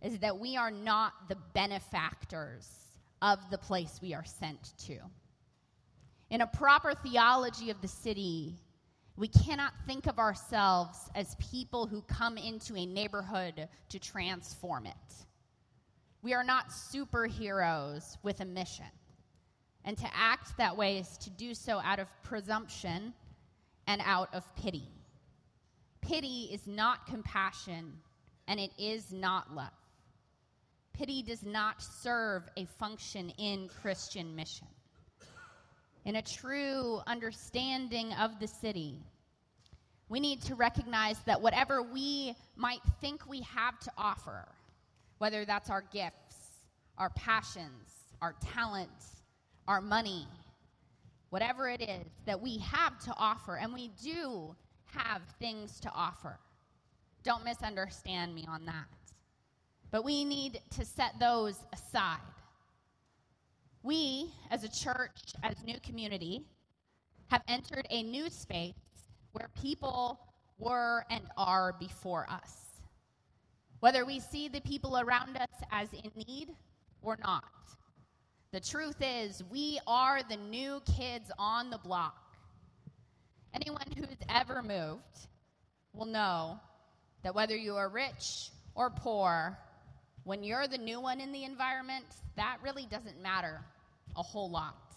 is 0.05 0.19
that 0.19 0.39
we 0.39 0.57
are 0.57 0.71
not 0.71 1.29
the 1.29 1.37
benefactors 1.55 2.69
of 3.23 3.39
the 3.51 3.57
place 3.59 3.99
we 4.03 4.13
are 4.13 4.25
sent 4.25 4.77
to. 4.87 4.99
In 6.29 6.43
a 6.43 6.47
proper 6.47 6.93
theology 6.95 7.71
of 7.71 7.81
the 7.81 7.89
city, 7.89 8.55
we 9.17 9.29
cannot 9.29 9.73
think 9.87 10.07
of 10.07 10.19
ourselves 10.19 10.99
as 11.15 11.37
people 11.37 11.87
who 11.87 12.03
come 12.03 12.37
into 12.37 12.77
a 12.77 12.85
neighborhood 12.85 13.69
to 13.89 13.99
transform 13.99 14.87
it. 14.87 15.15
We 16.23 16.35
are 16.35 16.45
not 16.45 16.69
superheroes 16.69 18.19
with 18.23 18.41
a 18.41 18.45
mission. 18.45 18.87
And 19.87 19.97
to 19.99 20.07
act 20.15 20.57
that 20.59 20.77
way 20.77 20.99
is 20.99 21.17
to 21.19 21.31
do 21.31 21.55
so 21.55 21.79
out 21.79 21.99
of 21.99 22.09
presumption 22.23 23.15
and 23.87 24.03
out 24.05 24.35
of 24.35 24.45
pity. 24.57 24.89
Pity 26.01 26.51
is 26.53 26.67
not 26.67 27.07
compassion, 27.07 27.93
and 28.49 28.61
it 28.61 28.71
is 28.79 29.13
not 29.13 29.55
love. 29.55 29.71
Pity 30.95 31.23
does 31.23 31.43
not 31.43 31.83
serve 31.83 32.45
a 32.57 32.65
function 32.79 33.31
in 33.37 33.69
Christian 33.83 34.35
mission. 34.37 34.69
In 36.05 36.17
a 36.17 36.23
true 36.23 37.01
understanding 37.07 38.13
of 38.15 38.39
the 38.39 38.47
city, 38.47 39.01
we 40.09 40.21
need 40.21 40.43
to 40.43 40.55
recognize 40.55 41.19
that 41.27 41.41
whatever 41.41 41.83
we 41.83 42.35
might 42.57 42.81
think 43.01 43.29
we 43.29 43.41
have 43.43 43.79
to 43.81 43.91
offer, 43.99 44.47
whether 45.19 45.45
that's 45.45 45.71
our 45.71 45.83
gifts, 45.93 46.37
our 46.99 47.11
passions, 47.11 48.15
our 48.23 48.35
talents, 48.55 49.23
our 49.67 49.81
money, 49.81 50.29
whatever 51.31 51.69
it 51.69 51.81
is 51.81 52.07
that 52.27 52.41
we 52.41 52.59
have 52.59 52.99
to 53.01 53.13
offer, 53.17 53.57
and 53.57 53.73
we 53.75 53.91
do 54.03 54.55
have 54.87 55.23
things 55.41 55.81
to 55.81 55.91
offer. 55.93 56.39
Don't 57.25 57.45
misunderstand 57.45 58.33
me 58.35 58.45
on 58.47 58.67
that. 58.67 59.04
But 59.95 60.05
we 60.05 60.25
need 60.25 60.61
to 60.77 60.85
set 60.85 61.21
those 61.21 61.57
aside. 61.73 62.19
We, 63.85 64.33
as 64.51 64.65
a 64.65 64.69
church, 64.69 65.35
as 65.45 65.63
new 65.65 65.79
community, 65.79 66.43
have 67.29 67.43
entered 67.47 67.87
a 67.91 68.03
new 68.03 68.29
space 68.29 68.75
where 69.31 69.49
people 69.63 70.19
were 70.59 71.05
and 71.11 71.23
are 71.37 71.77
before 71.79 72.27
us. 72.29 72.81
Whether 73.79 74.05
we 74.05 74.19
see 74.19 74.49
the 74.49 74.63
people 74.63 74.99
around 74.99 75.37
us 75.37 75.63
as 75.71 75.93
in 75.93 76.11
need 76.27 76.49
or 77.01 77.17
not, 77.25 77.45
the 78.51 78.59
truth 78.59 78.97
is 79.01 79.45
we 79.49 79.79
are 79.87 80.23
the 80.29 80.39
new 80.39 80.83
kids 80.99 81.31
on 81.39 81.71
the 81.71 81.79
block. 81.79 82.35
Anyone 83.55 83.87
who's 83.97 84.09
ever 84.29 84.61
moved 84.61 85.29
will 85.93 86.07
know 86.07 86.59
that 87.23 87.37
whether 87.37 87.55
you 87.55 87.77
are 87.77 87.89
rich 87.89 88.51
or 88.75 88.91
poor, 88.91 89.57
when 90.25 90.43
you're 90.43 90.67
the 90.67 90.79
new 90.79 91.01
one 91.01 91.21
in 91.21 91.33
the 91.33 91.45
environment, 91.45 92.05
that 92.37 92.57
really 92.63 92.87
doesn't 92.87 93.23
matter 93.23 93.61
a 94.17 94.23
whole 94.23 94.51
lot. 94.51 94.97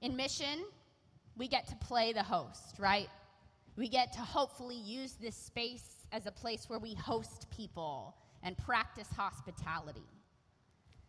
In 0.00 0.16
mission, 0.16 0.64
we 1.36 1.48
get 1.48 1.68
to 1.68 1.76
play 1.76 2.12
the 2.12 2.22
host, 2.22 2.76
right? 2.78 3.08
We 3.76 3.88
get 3.88 4.12
to 4.14 4.20
hopefully 4.20 4.76
use 4.76 5.12
this 5.12 5.36
space 5.36 6.06
as 6.12 6.26
a 6.26 6.32
place 6.32 6.68
where 6.68 6.78
we 6.78 6.94
host 6.94 7.46
people 7.50 8.16
and 8.42 8.56
practice 8.56 9.08
hospitality. 9.14 10.08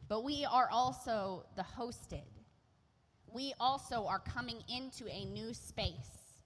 But 0.10 0.26
we 0.26 0.46
are 0.46 0.68
also 0.70 1.46
the 1.56 1.64
hosted. 1.64 2.28
We 3.34 3.54
also 3.60 4.06
are 4.06 4.20
coming 4.20 4.58
into 4.68 5.08
a 5.08 5.24
new 5.26 5.54
space 5.54 6.42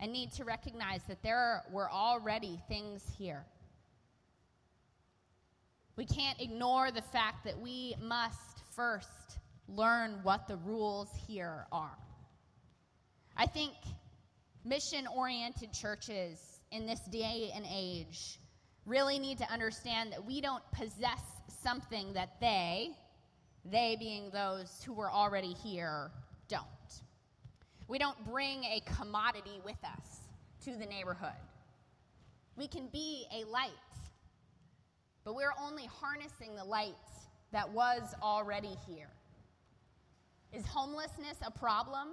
and 0.00 0.10
need 0.10 0.32
to 0.32 0.44
recognize 0.44 1.02
that 1.04 1.22
there 1.22 1.62
were 1.70 1.90
already 1.90 2.58
things 2.68 3.04
here 3.18 3.44
we 6.02 6.06
can't 6.06 6.40
ignore 6.40 6.90
the 6.90 7.00
fact 7.00 7.44
that 7.44 7.56
we 7.60 7.94
must 8.02 8.64
first 8.74 9.38
learn 9.68 10.18
what 10.24 10.48
the 10.48 10.56
rules 10.56 11.08
here 11.28 11.64
are. 11.70 11.96
I 13.36 13.46
think 13.46 13.72
mission 14.64 15.06
oriented 15.06 15.72
churches 15.72 16.58
in 16.72 16.88
this 16.88 16.98
day 17.12 17.52
and 17.54 17.64
age 17.72 18.40
really 18.84 19.20
need 19.20 19.38
to 19.38 19.48
understand 19.52 20.10
that 20.10 20.26
we 20.26 20.40
don't 20.40 20.64
possess 20.72 21.22
something 21.62 22.14
that 22.14 22.40
they, 22.40 22.90
they 23.64 23.96
being 23.96 24.28
those 24.32 24.82
who 24.84 24.94
were 24.94 25.10
already 25.10 25.52
here, 25.52 26.10
don't. 26.48 26.66
We 27.86 27.98
don't 27.98 28.18
bring 28.28 28.64
a 28.64 28.82
commodity 28.96 29.60
with 29.64 29.78
us 29.84 30.18
to 30.64 30.72
the 30.72 30.86
neighborhood. 30.86 31.30
We 32.56 32.66
can 32.66 32.88
be 32.92 33.24
a 33.32 33.44
light 33.44 33.70
but 35.24 35.34
we're 35.34 35.54
only 35.60 35.86
harnessing 35.86 36.54
the 36.56 36.64
light 36.64 36.94
that 37.52 37.70
was 37.70 38.14
already 38.22 38.76
here. 38.86 39.10
Is 40.52 40.66
homelessness 40.66 41.38
a 41.46 41.50
problem 41.50 42.08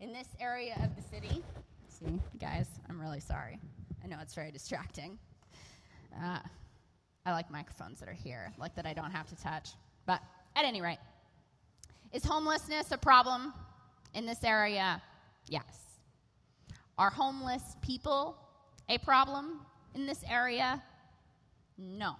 in 0.00 0.12
this 0.12 0.28
area 0.40 0.74
of 0.82 0.94
the 0.96 1.02
city? 1.02 1.42
See, 1.88 2.20
guys, 2.40 2.68
I'm 2.88 3.00
really 3.00 3.20
sorry. 3.20 3.58
I 4.04 4.06
know 4.06 4.18
it's 4.20 4.34
very 4.34 4.50
distracting. 4.50 5.18
Uh, 6.22 6.38
I 7.24 7.32
like 7.32 7.50
microphones 7.50 8.00
that 8.00 8.08
are 8.08 8.14
here, 8.14 8.52
like 8.58 8.74
that 8.74 8.86
I 8.86 8.92
don't 8.92 9.10
have 9.10 9.28
to 9.28 9.36
touch. 9.36 9.70
But 10.06 10.20
at 10.56 10.64
any 10.64 10.82
rate, 10.82 10.98
is 12.12 12.24
homelessness 12.24 12.90
a 12.92 12.98
problem 12.98 13.54
in 14.14 14.26
this 14.26 14.44
area? 14.44 15.00
Yes. 15.48 15.78
Are 16.98 17.10
homeless 17.10 17.62
people 17.80 18.36
a 18.88 18.98
problem 18.98 19.60
in 19.94 20.06
this 20.06 20.22
area? 20.28 20.82
No 21.78 22.16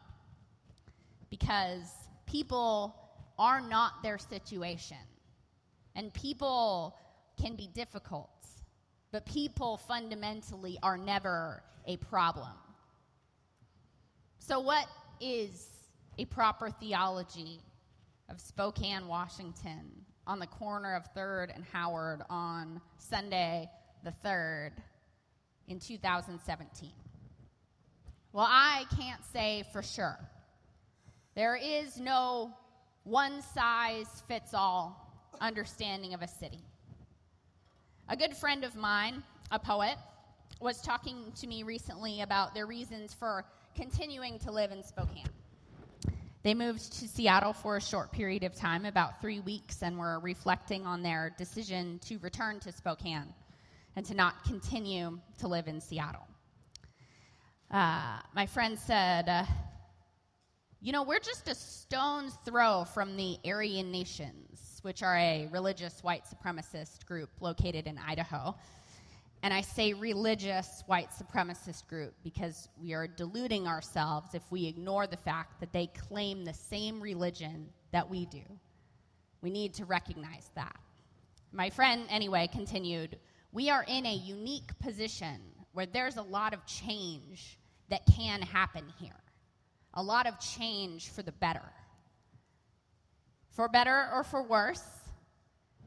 because 1.32 1.90
people 2.26 2.94
are 3.38 3.62
not 3.62 4.02
their 4.02 4.18
situation. 4.18 4.98
And 5.96 6.12
people 6.12 6.94
can 7.40 7.56
be 7.56 7.70
difficult, 7.74 8.28
but 9.12 9.24
people 9.24 9.78
fundamentally 9.88 10.78
are 10.82 10.98
never 10.98 11.62
a 11.86 11.96
problem. 11.96 12.52
So, 14.40 14.60
what 14.60 14.86
is 15.22 15.66
a 16.18 16.26
proper 16.26 16.68
theology 16.68 17.60
of 18.28 18.38
Spokane, 18.38 19.08
Washington, 19.08 19.90
on 20.26 20.38
the 20.38 20.46
corner 20.46 20.94
of 20.94 21.14
3rd 21.14 21.54
and 21.54 21.64
Howard 21.72 22.20
on 22.28 22.78
Sunday 22.98 23.70
the 24.04 24.12
3rd 24.22 24.72
in 25.66 25.80
2017? 25.80 26.90
Well, 28.34 28.46
I 28.46 28.84
can't 28.98 29.24
say 29.32 29.64
for 29.72 29.82
sure. 29.82 30.18
There 31.34 31.56
is 31.56 31.98
no 31.98 32.52
one 33.04 33.40
size 33.40 34.22
fits 34.28 34.52
all 34.52 35.30
understanding 35.40 36.12
of 36.12 36.20
a 36.20 36.28
city. 36.28 36.60
A 38.10 38.16
good 38.16 38.36
friend 38.36 38.64
of 38.64 38.76
mine, 38.76 39.22
a 39.50 39.58
poet, 39.58 39.96
was 40.60 40.82
talking 40.82 41.32
to 41.40 41.46
me 41.46 41.62
recently 41.62 42.20
about 42.20 42.54
their 42.54 42.66
reasons 42.66 43.14
for 43.14 43.46
continuing 43.74 44.38
to 44.40 44.52
live 44.52 44.72
in 44.72 44.82
Spokane. 44.82 45.24
They 46.42 46.52
moved 46.52 46.92
to 47.00 47.08
Seattle 47.08 47.54
for 47.54 47.76
a 47.76 47.80
short 47.80 48.12
period 48.12 48.44
of 48.44 48.54
time, 48.54 48.84
about 48.84 49.20
three 49.22 49.40
weeks, 49.40 49.82
and 49.82 49.98
were 49.98 50.18
reflecting 50.20 50.84
on 50.84 51.02
their 51.02 51.34
decision 51.38 51.98
to 52.00 52.18
return 52.18 52.60
to 52.60 52.72
Spokane 52.72 53.32
and 53.96 54.04
to 54.04 54.14
not 54.14 54.44
continue 54.44 55.18
to 55.38 55.48
live 55.48 55.66
in 55.66 55.80
Seattle. 55.80 56.26
Uh, 57.70 58.18
my 58.34 58.44
friend 58.44 58.78
said, 58.78 59.28
uh, 59.28 59.44
you 60.82 60.90
know, 60.90 61.04
we're 61.04 61.20
just 61.20 61.46
a 61.46 61.54
stone's 61.54 62.36
throw 62.44 62.84
from 62.92 63.16
the 63.16 63.38
Aryan 63.44 63.92
Nations, 63.92 64.80
which 64.82 65.04
are 65.04 65.16
a 65.16 65.48
religious 65.52 66.02
white 66.02 66.24
supremacist 66.24 67.06
group 67.06 67.30
located 67.38 67.86
in 67.86 67.98
Idaho. 67.98 68.56
And 69.44 69.54
I 69.54 69.60
say 69.60 69.92
religious 69.92 70.82
white 70.86 71.10
supremacist 71.10 71.86
group 71.86 72.14
because 72.24 72.68
we 72.82 72.94
are 72.94 73.06
deluding 73.06 73.68
ourselves 73.68 74.34
if 74.34 74.42
we 74.50 74.66
ignore 74.66 75.06
the 75.06 75.16
fact 75.16 75.60
that 75.60 75.72
they 75.72 75.86
claim 75.86 76.44
the 76.44 76.52
same 76.52 77.00
religion 77.00 77.68
that 77.92 78.10
we 78.10 78.26
do. 78.26 78.42
We 79.40 79.50
need 79.50 79.74
to 79.74 79.84
recognize 79.84 80.50
that. 80.56 80.76
My 81.52 81.70
friend, 81.70 82.06
anyway, 82.10 82.48
continued 82.50 83.18
We 83.52 83.70
are 83.70 83.84
in 83.86 84.04
a 84.04 84.14
unique 84.14 84.76
position 84.80 85.40
where 85.74 85.86
there's 85.86 86.16
a 86.16 86.22
lot 86.22 86.54
of 86.54 86.66
change 86.66 87.56
that 87.88 88.04
can 88.06 88.42
happen 88.42 88.84
here 88.98 89.21
a 89.94 90.02
lot 90.02 90.26
of 90.26 90.38
change 90.40 91.08
for 91.10 91.22
the 91.22 91.32
better. 91.32 91.72
For 93.50 93.68
better 93.68 94.08
or 94.14 94.24
for 94.24 94.42
worse, 94.42 94.82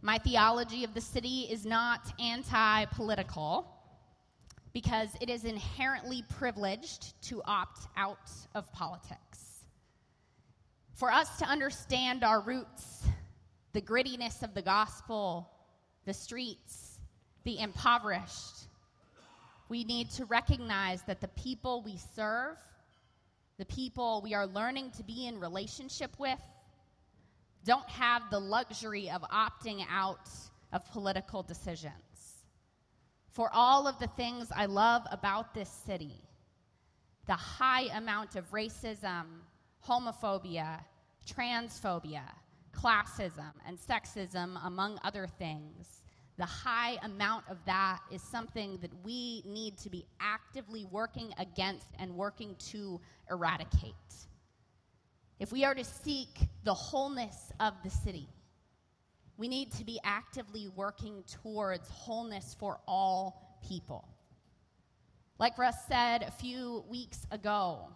my 0.02 0.20
theology 0.20 0.84
of 0.84 0.94
the 0.94 1.02
city 1.02 1.48
is 1.50 1.65
not 1.65 2.13
anti 2.20 2.86
political 2.86 3.68
because 4.74 5.10
it 5.22 5.30
is 5.30 5.46
inherently 5.46 6.24
privileged 6.38 7.20
to 7.24 7.41
opt 7.46 7.88
out 7.98 8.30
of 8.54 8.72
politics. 8.74 9.63
For 10.94 11.12
us 11.12 11.38
to 11.39 11.46
understand 11.46 12.24
our 12.24 12.41
roots, 12.41 13.08
the 13.74 13.82
grittiness 13.82 14.44
of 14.44 14.54
the 14.54 14.62
gospel, 14.62 15.50
the 16.06 16.13
streets, 16.13 17.00
the 17.46 17.60
impoverished, 17.60 18.68
we 19.70 19.84
need 19.84 20.12
to 20.12 20.26
recognize 20.26 21.02
that 21.04 21.22
the 21.22 21.30
people 21.30 21.82
we 21.82 21.98
serve 22.15 22.58
the 23.58 23.65
people 23.65 24.22
we 24.24 24.34
are 24.34 24.48
learning 24.48 24.91
to 24.98 25.04
be 25.04 25.28
in 25.28 25.39
relationship 25.39 26.15
with, 26.20 26.39
don't 27.63 27.89
have 27.89 28.30
the 28.30 28.39
luxury 28.39 29.10
of 29.10 29.22
opting 29.24 29.86
out 29.89 30.30
of 30.72 30.86
political 30.91 31.41
decisions. 31.41 31.91
For 33.30 33.50
all 33.52 33.88
of 33.88 34.00
the 34.00 34.08
things 34.08 34.52
I 34.56 34.65
love 34.65 35.04
about 35.12 35.54
this 35.54 35.70
city, 35.70 36.22
the 37.26 37.34
high 37.34 37.86
amount 37.96 38.36
of 38.36 38.50
racism, 38.52 39.26
homophobia, 39.88 40.80
transphobia, 41.26 42.24
classism, 42.72 43.52
and 43.68 43.78
sexism, 43.78 44.58
among 44.65 45.00
other 45.04 45.28
things, 45.28 46.05
the 46.38 46.45
high 46.45 46.98
amount 47.04 47.45
of 47.50 47.58
that 47.65 48.00
is 48.12 48.21
something 48.21 48.78
that 48.82 48.91
we 49.04 49.41
need 49.45 49.78
to 49.80 49.89
be 49.89 50.06
actively 50.19 50.86
working 50.91 51.34
against 51.38 51.88
and 51.98 52.15
working 52.15 52.56
to 52.71 53.00
eradicate. 53.32 53.93
If 55.39 55.52
we 55.52 55.63
are 55.63 55.76
to 55.76 55.84
seek 55.84 56.30
the 56.63 56.74
wholeness 56.74 57.52
of 57.60 57.74
the 57.84 57.89
city, 57.89 58.28
we 59.38 59.48
need 59.48 59.71
to 59.74 59.86
be 59.86 60.00
actively 60.04 60.69
working 60.76 61.24
towards 61.41 61.88
wholeness 61.89 62.56
for 62.60 62.80
all 62.88 63.60
people. 63.67 64.08
Like 65.39 65.58
Russ 65.58 65.76
said 65.88 66.24
a 66.24 66.32
few 66.32 66.86
weeks 66.89 67.28
ago, 67.32 67.89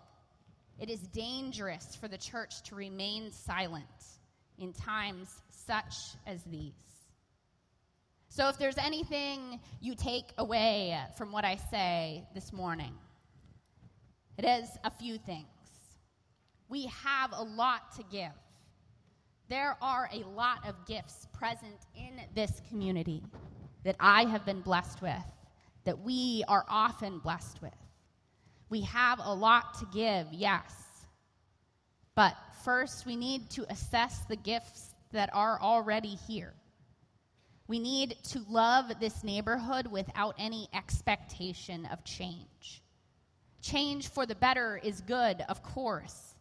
it 0.80 0.89
is 0.89 0.99
dangerous 0.99 1.95
for 1.95 2.08
the 2.08 2.17
church 2.17 2.62
to 2.63 2.75
remain 2.75 3.32
silent 3.32 3.86
in 4.58 4.73
times 4.73 5.30
such 5.49 5.95
as 6.25 6.43
these. 6.43 6.88
So, 8.32 8.48
if 8.48 8.60
there's 8.60 8.78
anything 8.78 9.60
you 9.82 9.96
take 9.96 10.34
away 10.38 10.96
from 11.18 11.32
what 11.32 11.46
I 11.46 11.56
say 11.56 12.24
this 12.36 12.54
morning, 12.54 12.94
it 14.38 14.46
is 14.46 14.70
a 14.84 14.92
few 14.92 15.18
things. 15.18 15.48
We 16.70 16.86
have 16.86 17.32
a 17.34 17.42
lot 17.42 17.96
to 17.96 18.04
give. 18.12 18.32
There 19.50 19.76
are 19.82 20.08
a 20.13 20.24
lot 20.30 20.68
of 20.68 20.76
gifts 20.86 21.28
present 21.34 21.88
in 21.96 22.22
this 22.36 22.62
community 22.70 23.24
that 23.84 23.96
I 24.00 24.26
have 24.26 24.46
been 24.46 24.62
blessed 24.62 25.02
with, 25.02 25.34
that 25.86 26.00
we 26.00 26.44
are 26.48 26.65
often 26.70 27.18
blessed 27.18 27.63
with. 27.63 27.74
We 28.70 28.82
have 28.82 29.20
a 29.24 29.34
lot 29.34 29.74
to 29.80 29.88
give, 29.92 30.28
yes. 30.32 30.72
But 32.13 32.36
first, 32.63 33.08
we 33.08 33.15
need 33.15 33.50
to 33.52 33.65
assess 33.72 34.20
the 34.30 34.36
gifts 34.36 34.94
that 35.13 35.32
are 35.34 35.60
already 35.60 36.15
here. 36.28 36.54
We 37.69 37.77
need 37.77 38.17
to 38.32 38.43
love 38.49 38.99
this 38.99 39.23
neighborhood 39.23 39.86
without 39.86 40.34
any 40.39 40.67
expectation 40.73 41.86
of 41.86 42.03
change. 42.03 42.82
Change 43.62 44.08
for 44.08 44.25
the 44.25 44.34
better 44.34 44.82
is 44.84 45.01
good, 45.01 45.45
of 45.47 45.62
course. 45.62 46.34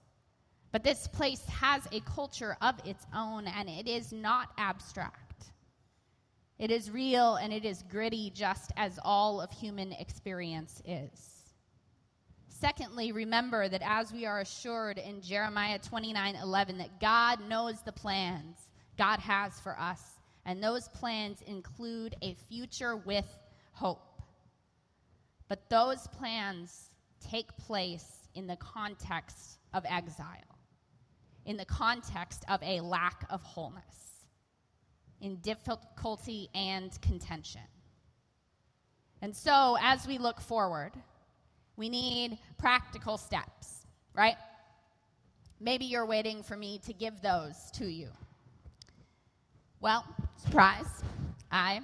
But 0.73 0.85
this 0.85 1.07
place 1.07 1.45
has 1.51 1.87
a 1.93 2.01
culture 2.01 2.57
of 2.63 2.77
its 2.87 3.07
own, 3.15 3.47
and 3.47 3.69
it 3.69 3.87
is 3.87 4.11
not 4.11 4.53
abstract. 4.57 5.51
It 6.59 6.71
is 6.71 6.91
real 6.91 7.37
and 7.37 7.53
it 7.53 7.67
is 7.67 7.85
gritty, 7.91 8.33
just 8.35 8.73
as 8.79 8.99
all 9.05 9.43
of 9.43 9.51
human 9.53 9.93
experience 9.93 10.81
is. 10.87 11.53
Secondly, 12.49 13.13
remember 13.13 13.69
that 13.69 13.83
as 13.85 14.15
we 14.15 14.25
are 14.25 14.41
assured 14.41 14.97
in 14.97 15.21
Jeremiah 15.21 15.79
29 15.79 16.37
11, 16.37 16.79
that 16.79 17.01
God 17.01 17.47
knows 17.47 17.83
the 17.83 17.93
plans 17.93 18.57
God 18.97 19.21
has 19.21 19.61
for 19.61 19.79
us, 19.79 20.18
and 20.49 20.61
those 20.61 20.89
plans 20.89 21.43
include 21.43 22.17
a 22.23 22.35
future 22.49 22.97
with 22.97 23.27
hope. 23.71 24.21
But 25.47 25.71
those 25.71 26.09
plans 26.09 26.91
take 27.31 27.57
place 27.57 28.29
in 28.35 28.49
the 28.49 28.57
context 28.57 29.61
of 29.73 29.85
exile 29.89 30.59
in 31.49 31.57
the 31.57 31.65
context 31.65 32.45
of 32.51 32.63
a 32.63 32.81
lack 32.83 33.25
of 33.31 33.43
wholeness, 33.43 34.27
in 35.23 35.37
difficulty 35.37 36.51
and 36.55 37.01
contention. 37.01 37.63
And 39.23 39.35
so, 39.35 39.79
as 39.81 40.07
we 40.07 40.19
look 40.19 40.43
forward, 40.43 40.93
we 41.77 41.89
need 41.89 42.39
practical 42.59 43.17
steps, 43.17 43.87
right? 44.15 44.37
Maybe 45.59 45.87
you're 45.87 46.07
waiting 46.07 46.43
for 46.43 46.55
me 46.55 46.81
to 46.85 46.93
give 46.93 47.23
those 47.23 47.57
to 47.77 47.87
you. 47.87 48.11
Well, 49.81 50.05
surprise, 50.37 50.89
I, 51.53 51.83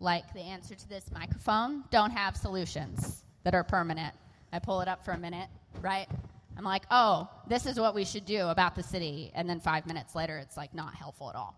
like 0.00 0.32
the 0.34 0.40
answer 0.40 0.74
to 0.74 0.88
this 0.88 1.12
microphone, 1.12 1.84
don't 1.90 2.10
have 2.10 2.36
solutions 2.36 3.22
that 3.44 3.54
are 3.54 3.62
permanent. 3.62 4.14
I 4.52 4.58
pull 4.58 4.80
it 4.80 4.88
up 4.88 5.04
for 5.04 5.12
a 5.12 5.18
minute, 5.18 5.48
right? 5.80 6.08
I'm 6.56 6.64
like, 6.64 6.82
oh, 6.90 7.28
this 7.46 7.66
is 7.66 7.78
what 7.78 7.94
we 7.94 8.04
should 8.04 8.26
do 8.26 8.48
about 8.48 8.74
the 8.74 8.82
city. 8.82 9.30
And 9.36 9.48
then 9.48 9.60
five 9.60 9.86
minutes 9.86 10.16
later, 10.16 10.38
it's 10.38 10.56
like 10.56 10.74
not 10.74 10.92
helpful 10.92 11.30
at 11.30 11.36
all. 11.36 11.54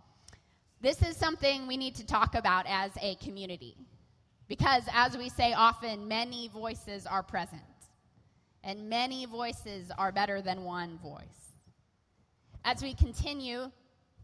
This 0.83 1.01
is 1.03 1.17
something 1.17 1.67
we 1.67 1.79
need 1.79 1.95
to 1.95 2.07
talk 2.07 2.35
about 2.35 2.67
as 2.69 2.91
a 3.01 3.15
community. 3.15 3.77
Because 4.47 4.83
as 4.93 5.17
we 5.17 5.31
say 5.31 5.55
often, 5.55 6.07
many 6.07 6.49
voices 6.49 7.07
are 7.07 7.23
present. 7.23 7.63
And 8.63 8.91
many 8.91 9.25
voices 9.25 9.91
are 9.97 10.13
better 10.13 10.43
than 10.43 10.65
one 10.65 10.99
voice. 10.99 11.55
As 12.63 12.83
we 12.83 12.93
continue 12.93 13.71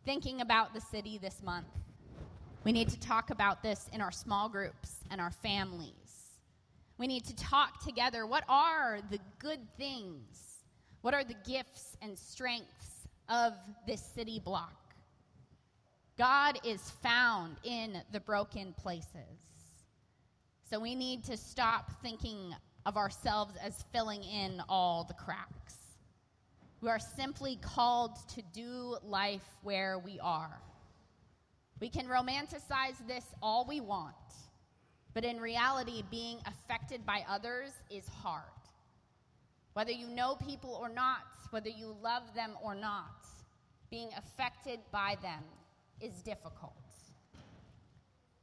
thinking 0.07 0.41
about 0.41 0.73
the 0.73 0.81
city 0.81 1.19
this 1.19 1.43
month, 1.43 1.67
we 2.65 2.73
need 2.73 2.89
to 2.89 2.99
talk 2.99 3.29
about 3.29 3.63
this 3.63 3.91
in 3.93 4.01
our 4.01 4.11
small 4.11 4.49
groups 4.49 5.05
and 5.11 5.21
our 5.21 5.31
families. 5.31 5.93
We 6.97 7.07
need 7.07 7.27
to 7.27 7.37
talk 7.37 7.85
together. 7.85 8.27
What 8.27 8.45
are 8.49 9.01
the 9.11 9.19
good 9.39 9.61
things 9.77 10.47
what 11.07 11.15
are 11.15 11.23
the 11.23 11.37
gifts 11.49 11.97
and 12.03 12.19
strengths 12.19 13.07
of 13.29 13.53
this 13.87 14.03
city 14.03 14.43
block? 14.45 14.93
God 16.19 16.59
is 16.65 16.81
found 17.01 17.59
in 17.63 18.03
the 18.11 18.19
broken 18.19 18.75
places. 18.77 19.39
So 20.69 20.81
we 20.81 20.97
need 20.97 21.23
to 21.27 21.37
stop 21.37 21.93
thinking 22.03 22.53
of 22.87 22.97
ourselves 22.97 23.55
as 23.63 23.85
filling 23.93 24.25
in 24.25 24.61
all 24.69 25.05
the 25.05 25.15
cracks. 25.15 25.77
We 26.81 26.91
are 26.91 26.99
simply 26.99 27.57
called 27.57 28.17
to 28.35 28.43
do 28.53 28.99
life 29.03 29.45
where 29.63 29.99
we 29.99 30.21
are. 30.21 30.61
We 31.81 31.89
can 31.89 32.07
romanticize 32.07 33.07
this 33.07 33.25
all 33.43 33.67
we 33.67 33.81
want, 33.81 34.15
but 35.15 35.25
in 35.25 35.41
reality, 35.41 36.03
being 36.11 36.39
affected 36.47 37.05
by 37.07 37.25
others 37.29 37.73
is 37.91 38.07
hard. 38.09 38.43
Whether 39.73 39.93
you 39.93 40.09
know 40.09 40.37
people 40.37 40.79
or 40.81 40.89
not, 40.89 41.25
whether 41.51 41.69
you 41.69 41.97
love 42.03 42.23
them 42.35 42.53
or 42.63 42.75
not, 42.75 43.27
being 43.91 44.11
affected 44.17 44.81
by 44.91 45.17
them 45.23 45.43
is 46.01 46.23
difficult. 46.23 46.73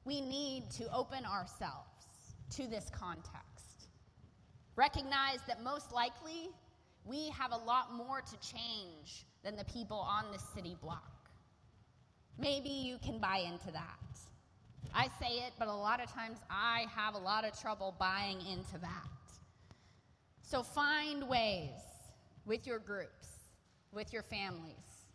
We 0.06 0.22
need 0.22 0.70
to 0.78 0.92
open 0.94 1.26
ourselves 1.26 2.06
to 2.56 2.68
this 2.68 2.90
context. 2.92 3.90
Recognize 4.76 5.40
that 5.48 5.64
most 5.64 5.92
likely 5.92 6.50
we 7.06 7.30
have 7.30 7.52
a 7.52 7.58
lot 7.58 7.94
more 7.94 8.22
to 8.22 8.38
change 8.40 9.26
than 9.44 9.56
the 9.56 9.66
people 9.66 9.98
on 9.98 10.26
the 10.32 10.40
city 10.56 10.78
block. 10.82 11.30
Maybe 12.40 12.70
you 12.70 12.98
can 13.04 13.20
buy 13.20 13.38
into 13.38 13.72
that. 13.72 14.00
I 14.94 15.08
say 15.20 15.38
it, 15.38 15.54
but 15.58 15.68
a 15.68 15.74
lot 15.74 16.02
of 16.02 16.12
times 16.12 16.38
I 16.50 16.86
have 16.96 17.16
a 17.16 17.20
lot 17.20 17.46
of 17.46 17.60
trouble 17.60 17.96
buying 18.00 18.40
into 18.52 18.78
that. 18.82 19.10
So 20.42 20.62
find 20.62 21.28
ways 21.28 21.72
with 22.46 22.68
your 22.68 22.80
groups, 22.80 23.28
with 23.92 24.14
your 24.14 24.22
families, 24.22 25.08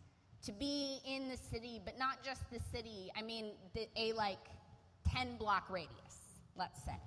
to 0.45 0.53
be 0.53 0.99
in 1.07 1.29
the 1.29 1.37
city, 1.37 1.81
but 1.85 1.99
not 1.99 2.25
just 2.25 2.43
the 2.51 2.61
city, 2.73 3.11
I 3.17 3.23
mean, 3.23 3.53
the, 3.75 3.87
a 3.97 4.13
like 4.15 4.39
10 5.15 5.37
block 5.37 5.71
radius, 5.71 5.91
let's 6.57 6.83
say. 6.85 6.99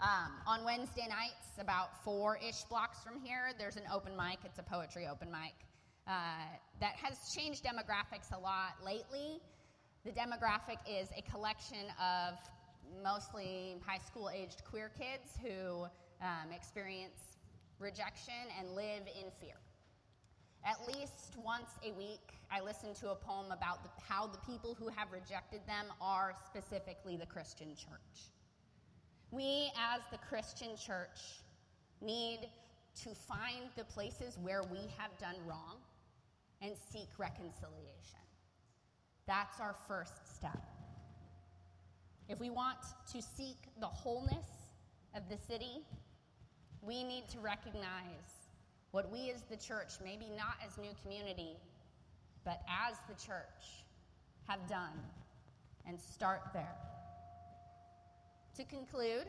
Um, 0.00 0.30
on 0.46 0.64
Wednesday 0.64 1.08
nights, 1.08 1.58
about 1.58 2.04
four 2.04 2.38
ish 2.38 2.62
blocks 2.70 2.98
from 3.02 3.18
here, 3.20 3.50
there's 3.58 3.74
an 3.74 3.82
open 3.92 4.16
mic. 4.16 4.38
It's 4.44 4.60
a 4.60 4.62
poetry 4.62 5.08
open 5.10 5.28
mic 5.28 5.54
uh, 6.06 6.12
that 6.78 6.94
has 6.94 7.34
changed 7.34 7.64
demographics 7.64 8.32
a 8.32 8.38
lot 8.38 8.74
lately. 8.84 9.40
The 10.04 10.12
demographic 10.12 10.78
is 10.88 11.08
a 11.16 11.22
collection 11.28 11.90
of 12.00 12.34
mostly 13.02 13.74
high 13.84 13.98
school 13.98 14.30
aged 14.32 14.62
queer 14.64 14.92
kids 14.96 15.36
who 15.42 15.86
um, 16.22 16.52
experience 16.54 17.36
rejection 17.80 18.54
and 18.56 18.76
live 18.76 19.02
in 19.20 19.32
fear. 19.40 19.56
At 20.64 20.76
least 20.86 21.34
once 21.44 21.70
a 21.84 21.90
week, 21.98 22.34
I 22.52 22.60
listen 22.60 22.94
to 23.00 23.10
a 23.10 23.16
poem 23.16 23.46
about 23.46 23.82
the, 23.82 23.90
how 24.08 24.28
the 24.28 24.38
people 24.46 24.76
who 24.78 24.88
have 24.90 25.10
rejected 25.10 25.62
them 25.66 25.86
are 26.00 26.34
specifically 26.46 27.16
the 27.16 27.26
Christian 27.26 27.74
church. 27.74 28.30
We, 29.30 29.70
as 29.76 30.00
the 30.10 30.18
Christian 30.18 30.76
church, 30.76 31.42
need 32.00 32.48
to 33.02 33.10
find 33.10 33.68
the 33.76 33.84
places 33.84 34.38
where 34.40 34.62
we 34.62 34.78
have 34.96 35.16
done 35.20 35.36
wrong 35.46 35.76
and 36.62 36.72
seek 36.92 37.08
reconciliation. 37.18 38.18
That's 39.26 39.60
our 39.60 39.76
first 39.86 40.34
step. 40.34 40.58
If 42.28 42.40
we 42.40 42.50
want 42.50 42.78
to 43.12 43.22
seek 43.22 43.56
the 43.80 43.86
wholeness 43.86 44.46
of 45.14 45.22
the 45.28 45.36
city, 45.36 45.82
we 46.82 47.04
need 47.04 47.28
to 47.28 47.40
recognize 47.40 48.48
what 48.90 49.10
we 49.12 49.30
as 49.30 49.42
the 49.42 49.56
church, 49.56 49.94
maybe 50.02 50.26
not 50.36 50.56
as 50.66 50.78
New 50.78 50.90
Community, 51.02 51.56
but 52.44 52.62
as 52.68 52.96
the 53.08 53.14
church, 53.14 53.84
have 54.46 54.66
done, 54.66 54.98
and 55.86 56.00
start 56.00 56.40
there. 56.54 56.76
To 58.58 58.64
conclude, 58.64 59.28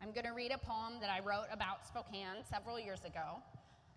I'm 0.00 0.10
going 0.12 0.24
to 0.24 0.32
read 0.32 0.52
a 0.52 0.56
poem 0.56 0.94
that 1.02 1.10
I 1.10 1.20
wrote 1.20 1.48
about 1.52 1.86
Spokane 1.86 2.42
several 2.50 2.80
years 2.80 3.04
ago 3.04 3.42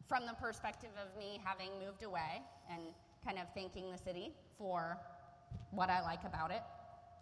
from 0.09 0.25
the 0.25 0.33
perspective 0.33 0.89
of 1.01 1.17
me 1.17 1.39
having 1.41 1.69
moved 1.79 2.03
away 2.03 2.41
and 2.69 2.81
kind 3.23 3.37
of 3.37 3.45
thanking 3.55 3.89
the 3.89 3.97
city 3.97 4.33
for 4.57 4.97
what 5.69 5.89
I 5.89 6.01
like 6.01 6.25
about 6.25 6.51
it. 6.51 6.63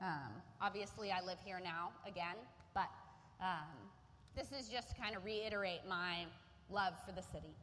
Um, 0.01 0.41
obviously, 0.59 1.11
I 1.11 1.23
live 1.23 1.37
here 1.45 1.61
now 1.63 1.91
again, 2.07 2.35
but 2.73 2.89
um, 3.39 3.77
this 4.35 4.47
is 4.51 4.67
just 4.67 4.89
to 4.89 4.95
kind 4.95 5.15
of 5.15 5.23
reiterate 5.23 5.81
my 5.87 6.25
love 6.71 6.93
for 7.05 7.11
the 7.11 7.21
city 7.21 7.53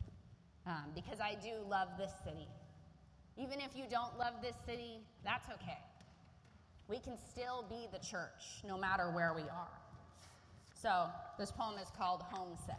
um, 0.64 0.92
because 0.94 1.18
I 1.18 1.34
do 1.42 1.54
love 1.68 1.88
this 1.98 2.12
city. 2.22 2.46
Even 3.36 3.58
if 3.58 3.74
you 3.74 3.86
don't 3.90 4.16
love 4.16 4.34
this 4.40 4.54
city, 4.64 5.00
that's 5.24 5.48
okay. 5.54 5.78
We 6.88 6.98
can 6.98 7.16
still 7.30 7.64
be 7.68 7.88
the 7.92 7.98
church 7.98 8.62
no 8.64 8.78
matter 8.78 9.10
where 9.10 9.32
we 9.34 9.42
are. 9.42 9.68
So, 10.74 11.06
this 11.36 11.50
poem 11.50 11.78
is 11.82 11.88
called 11.98 12.22
Homesick. 12.30 12.74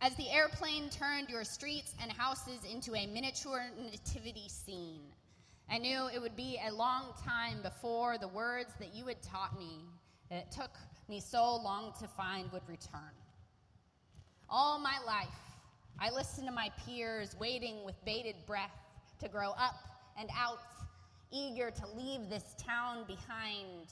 As 0.00 0.14
the 0.16 0.28
airplane 0.30 0.90
turned 0.90 1.30
your 1.30 1.44
streets 1.44 1.94
and 2.02 2.10
houses 2.10 2.58
into 2.70 2.94
a 2.94 3.06
miniature 3.06 3.62
nativity 3.80 4.48
scene, 4.48 5.00
I 5.70 5.78
knew 5.78 6.08
it 6.12 6.20
would 6.20 6.36
be 6.36 6.58
a 6.66 6.74
long 6.74 7.14
time 7.24 7.62
before 7.62 8.18
the 8.18 8.28
words 8.28 8.70
that 8.80 8.94
you 8.94 9.06
had 9.06 9.22
taught 9.22 9.56
me, 9.58 9.80
that 10.28 10.38
it 10.38 10.50
took 10.50 10.72
me 11.08 11.20
so 11.20 11.56
long 11.56 11.94
to 12.00 12.08
find, 12.08 12.50
would 12.52 12.68
return. 12.68 13.14
All 14.50 14.78
my 14.78 14.98
life, 15.06 15.28
I 15.98 16.10
listened 16.10 16.48
to 16.48 16.52
my 16.52 16.70
peers 16.84 17.34
waiting 17.38 17.84
with 17.84 17.94
bated 18.04 18.36
breath 18.44 18.83
to 19.24 19.30
grow 19.30 19.50
up 19.52 19.76
and 20.18 20.28
out, 20.36 20.58
eager 21.32 21.70
to 21.70 21.86
leave 21.96 22.28
this 22.28 22.54
town 22.58 23.04
behind. 23.06 23.88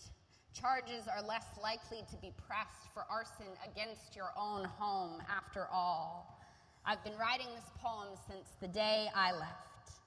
Charges 0.52 1.08
are 1.08 1.26
less 1.26 1.46
likely 1.62 2.02
to 2.10 2.16
be 2.18 2.32
pressed 2.46 2.92
for 2.92 3.04
arson 3.10 3.46
against 3.64 4.14
your 4.14 4.28
own 4.38 4.64
home, 4.64 5.22
after 5.34 5.66
all. 5.72 6.38
I've 6.84 7.02
been 7.02 7.16
writing 7.18 7.46
this 7.54 7.70
poem 7.82 8.08
since 8.28 8.48
the 8.60 8.68
day 8.68 9.08
I 9.14 9.32
left. 9.32 10.02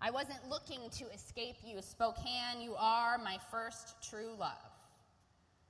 I 0.00 0.10
wasn't 0.10 0.48
looking 0.48 0.88
to 0.98 1.04
escape 1.12 1.56
you. 1.62 1.82
Spokane, 1.82 2.62
you 2.62 2.74
are 2.78 3.18
my 3.18 3.36
first 3.50 3.96
true 4.08 4.34
love. 4.38 4.52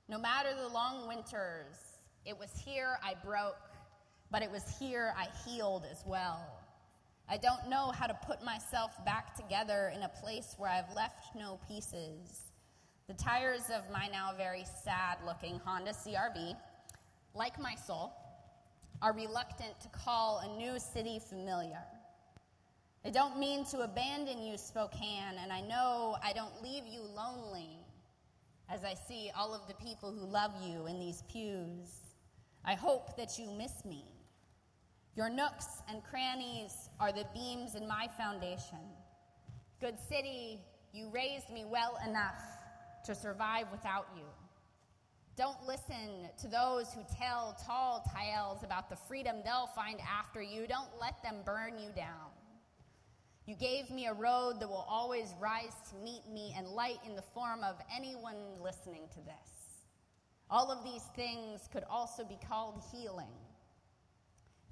No 0.08 0.18
matter 0.18 0.50
the 0.54 0.68
long 0.68 1.08
winters, 1.08 1.98
it 2.24 2.38
was 2.38 2.50
here 2.64 2.98
I 3.02 3.14
broke, 3.24 3.56
but 4.30 4.42
it 4.42 4.50
was 4.50 4.62
here 4.78 5.12
I 5.16 5.26
healed 5.44 5.84
as 5.90 6.04
well. 6.06 6.55
I 7.28 7.36
don't 7.38 7.68
know 7.68 7.90
how 7.90 8.06
to 8.06 8.14
put 8.24 8.44
myself 8.44 9.04
back 9.04 9.34
together 9.34 9.92
in 9.94 10.02
a 10.04 10.08
place 10.08 10.54
where 10.58 10.70
I've 10.70 10.94
left 10.94 11.34
no 11.34 11.58
pieces. 11.66 12.52
The 13.08 13.14
tires 13.14 13.64
of 13.74 13.90
my 13.92 14.06
now 14.12 14.30
very 14.36 14.64
sad 14.84 15.18
looking 15.26 15.60
Honda 15.64 15.90
CRV, 15.90 16.54
like 17.34 17.60
my 17.60 17.74
soul, 17.74 18.12
are 19.02 19.12
reluctant 19.12 19.80
to 19.80 19.88
call 19.88 20.38
a 20.38 20.56
new 20.56 20.78
city 20.78 21.18
familiar. 21.18 21.82
I 23.04 23.10
don't 23.10 23.38
mean 23.38 23.64
to 23.66 23.80
abandon 23.80 24.42
you, 24.42 24.56
Spokane, 24.56 25.38
and 25.42 25.52
I 25.52 25.60
know 25.62 26.16
I 26.22 26.32
don't 26.32 26.62
leave 26.62 26.84
you 26.86 27.00
lonely 27.00 27.78
as 28.70 28.84
I 28.84 28.94
see 28.94 29.30
all 29.36 29.52
of 29.52 29.66
the 29.66 29.74
people 29.74 30.12
who 30.12 30.26
love 30.26 30.52
you 30.62 30.86
in 30.86 31.00
these 31.00 31.22
pews. 31.30 31.88
I 32.64 32.74
hope 32.74 33.16
that 33.16 33.38
you 33.38 33.50
miss 33.50 33.84
me. 33.84 34.04
Your 35.16 35.30
nooks 35.30 35.80
and 35.88 36.04
crannies 36.04 36.90
are 37.00 37.10
the 37.10 37.24
beams 37.32 37.74
in 37.74 37.88
my 37.88 38.06
foundation. 38.18 38.78
Good 39.80 39.98
city, 39.98 40.60
you 40.92 41.08
raised 41.10 41.48
me 41.48 41.64
well 41.64 41.98
enough 42.06 42.42
to 43.06 43.14
survive 43.14 43.64
without 43.72 44.08
you. 44.14 44.24
Don't 45.34 45.66
listen 45.66 46.28
to 46.38 46.48
those 46.48 46.92
who 46.92 47.00
tell 47.18 47.56
tall 47.66 48.04
tales 48.14 48.62
about 48.62 48.90
the 48.90 48.96
freedom 49.08 49.36
they'll 49.42 49.70
find 49.74 50.00
after 50.00 50.42
you. 50.42 50.66
Don't 50.66 50.90
let 51.00 51.22
them 51.22 51.36
burn 51.46 51.78
you 51.78 51.92
down. 51.96 52.28
You 53.46 53.54
gave 53.54 53.90
me 53.90 54.08
a 54.08 54.12
road 54.12 54.60
that 54.60 54.68
will 54.68 54.86
always 54.86 55.32
rise 55.40 55.76
to 55.90 55.96
meet 55.96 56.28
me 56.30 56.54
and 56.58 56.66
light 56.68 56.98
in 57.06 57.16
the 57.16 57.22
form 57.22 57.64
of 57.64 57.76
anyone 57.94 58.60
listening 58.60 59.08
to 59.14 59.20
this. 59.20 59.86
All 60.50 60.70
of 60.70 60.84
these 60.84 61.04
things 61.14 61.70
could 61.72 61.84
also 61.88 62.22
be 62.22 62.38
called 62.46 62.82
healing. 62.92 63.32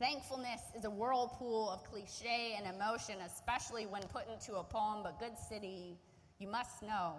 Thankfulness 0.01 0.61
is 0.77 0.85
a 0.85 0.91
whirlpool 0.91 1.71
of 1.71 1.85
cliche 1.85 2.57
and 2.59 2.67
emotion, 2.75 3.17
especially 3.25 3.87
when 3.87 4.03
put 4.03 4.29
into 4.29 4.57
a 4.57 4.65
poem, 4.65 5.03
but 5.05 5.21
good 5.21 5.39
city, 5.39 5.97
you 6.39 6.49
must 6.49 6.83
know. 6.83 7.15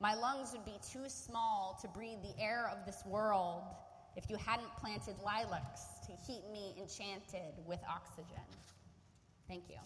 My 0.00 0.14
lungs 0.14 0.52
would 0.52 0.64
be 0.64 0.78
too 0.92 1.08
small 1.08 1.78
to 1.80 1.88
breathe 1.88 2.18
the 2.22 2.42
air 2.42 2.68
of 2.72 2.84
this 2.84 3.04
world 3.06 3.62
if 4.16 4.28
you 4.28 4.36
hadn't 4.36 4.74
planted 4.76 5.14
lilacs 5.24 5.82
to 6.06 6.12
heat 6.26 6.42
me 6.52 6.74
enchanted 6.78 7.54
with 7.66 7.80
oxygen. 7.88 8.44
Thank 9.46 9.64
you. 9.68 9.76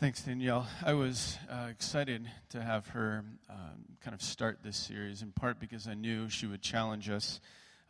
Thanks, 0.00 0.22
Danielle. 0.22 0.66
I 0.82 0.94
was 0.94 1.36
uh, 1.50 1.66
excited 1.68 2.26
to 2.52 2.62
have 2.62 2.86
her 2.86 3.22
um, 3.50 3.84
kind 4.02 4.14
of 4.14 4.22
start 4.22 4.60
this 4.64 4.78
series, 4.78 5.20
in 5.20 5.30
part 5.30 5.60
because 5.60 5.86
I 5.86 5.92
knew 5.92 6.30
she 6.30 6.46
would 6.46 6.62
challenge 6.62 7.10
us, 7.10 7.38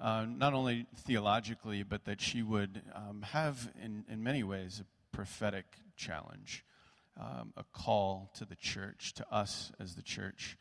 uh, 0.01 0.27
not 0.29 0.53
only 0.53 0.87
theologically, 1.05 1.85
but 1.85 2.07
that 2.07 2.21
she 2.21 2.43
would 2.43 2.83
um, 2.97 3.23
have, 3.23 3.71
in, 3.81 4.03
in 4.11 4.25
many 4.25 4.43
ways, 4.43 4.83
a 4.83 5.17
prophetic 5.17 5.67
challenge, 5.97 6.65
um, 7.17 7.53
a 7.57 7.63
call 7.73 8.33
to 8.39 8.45
the 8.45 8.57
church, 8.57 9.15
to 9.15 9.33
us 9.33 9.71
as 9.79 9.95
the 9.95 10.03
church. 10.03 10.59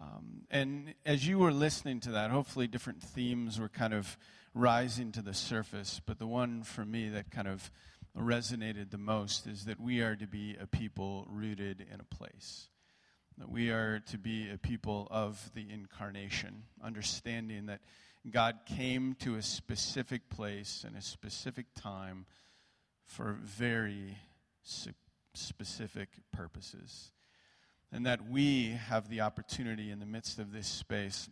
Um, 0.00 0.44
and 0.50 0.94
as 1.04 1.28
you 1.28 1.38
were 1.38 1.52
listening 1.52 2.00
to 2.00 2.12
that, 2.12 2.30
hopefully 2.30 2.68
different 2.68 3.02
themes 3.02 3.60
were 3.60 3.68
kind 3.68 3.92
of 3.92 4.16
rising 4.54 5.12
to 5.12 5.20
the 5.20 5.34
surface, 5.34 6.00
but 6.06 6.18
the 6.18 6.26
one 6.26 6.62
for 6.62 6.86
me 6.86 7.10
that 7.10 7.30
kind 7.30 7.48
of 7.48 7.70
resonated 8.18 8.90
the 8.90 8.98
most 8.98 9.46
is 9.46 9.66
that 9.66 9.80
we 9.80 10.00
are 10.00 10.16
to 10.16 10.26
be 10.26 10.56
a 10.60 10.66
people 10.66 11.26
rooted 11.30 11.86
in 11.92 12.00
a 12.00 12.14
place. 12.14 12.68
That 13.38 13.50
we 13.50 13.70
are 13.70 14.00
to 14.10 14.18
be 14.18 14.50
a 14.50 14.56
people 14.56 15.06
of 15.10 15.50
the 15.54 15.66
incarnation, 15.70 16.62
understanding 16.82 17.66
that 17.66 17.80
God 18.30 18.60
came 18.64 19.14
to 19.20 19.36
a 19.36 19.42
specific 19.42 20.30
place 20.30 20.84
and 20.86 20.96
a 20.96 21.02
specific 21.02 21.66
time 21.74 22.24
for 23.04 23.36
very 23.42 24.16
specific 25.34 26.08
purposes. 26.32 27.12
And 27.92 28.06
that 28.06 28.28
we 28.28 28.70
have 28.70 29.10
the 29.10 29.20
opportunity 29.20 29.90
in 29.90 30.00
the 30.00 30.06
midst 30.06 30.38
of 30.38 30.52
this 30.52 30.66
space, 30.66 31.28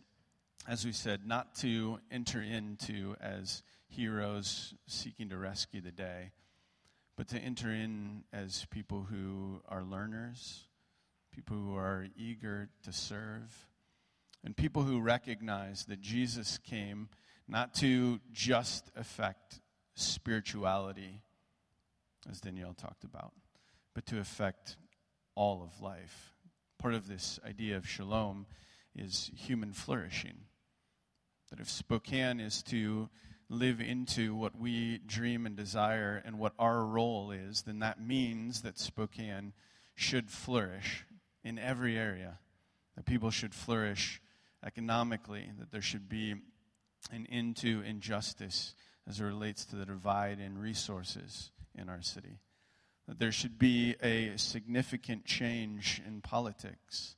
as 0.67 0.85
we 0.85 0.91
said, 0.91 1.27
not 1.27 1.55
to 1.55 1.99
enter 2.11 2.41
into 2.41 3.15
as 3.19 3.63
heroes 3.87 4.75
seeking 4.87 5.29
to 5.29 5.37
rescue 5.37 5.81
the 5.81 5.91
day 5.91 6.31
but 7.17 7.27
to 7.29 7.39
enter 7.39 7.71
in 7.71 8.23
as 8.33 8.65
people 8.69 9.07
who 9.09 9.61
are 9.67 9.83
learners, 9.83 10.67
people 11.33 11.57
who 11.57 11.75
are 11.75 12.07
eager 12.17 12.69
to 12.83 12.91
serve, 12.91 13.69
and 14.43 14.55
people 14.55 14.83
who 14.83 15.01
recognize 15.01 15.85
that 15.85 16.01
Jesus 16.01 16.57
came 16.57 17.09
not 17.47 17.73
to 17.75 18.19
just 18.31 18.91
affect 18.95 19.61
spirituality, 19.95 21.21
as 22.29 22.41
Danielle 22.41 22.73
talked 22.73 23.03
about, 23.03 23.33
but 23.93 24.05
to 24.07 24.19
affect 24.19 24.77
all 25.35 25.63
of 25.63 25.81
life. 25.81 26.33
Part 26.79 26.93
of 26.93 27.07
this 27.07 27.39
idea 27.47 27.77
of 27.77 27.87
shalom 27.87 28.45
is 28.95 29.31
human 29.35 29.73
flourishing. 29.73 30.37
That 31.49 31.59
if 31.59 31.69
Spokane 31.69 32.39
is 32.39 32.63
to 32.63 33.09
live 33.49 33.79
into 33.79 34.35
what 34.35 34.57
we 34.57 34.99
dream 35.05 35.45
and 35.45 35.55
desire 35.55 36.21
and 36.25 36.39
what 36.39 36.53
our 36.57 36.83
role 36.83 37.31
is, 37.31 37.63
then 37.63 37.79
that 37.79 38.01
means 38.01 38.61
that 38.61 38.79
Spokane 38.79 39.53
should 39.93 40.29
flourish 40.29 41.05
in 41.43 41.59
every 41.59 41.97
area. 41.97 42.39
That 42.95 43.05
people 43.05 43.29
should 43.29 43.53
flourish 43.53 44.21
economically, 44.65 45.49
that 45.59 45.71
there 45.71 45.81
should 45.81 46.09
be 46.09 46.35
an 47.11 47.27
end 47.29 47.57
to 47.57 47.81
injustice 47.81 48.73
as 49.07 49.19
it 49.19 49.23
relates 49.23 49.65
to 49.65 49.75
the 49.75 49.85
divide 49.85 50.39
in 50.39 50.57
resources 50.57 51.51
in 51.77 51.89
our 51.89 52.01
city. 52.01 52.39
That 53.07 53.19
there 53.19 53.31
should 53.31 53.59
be 53.59 53.95
a 54.01 54.35
significant 54.37 55.25
change 55.25 56.01
in 56.07 56.21
politics. 56.21 57.15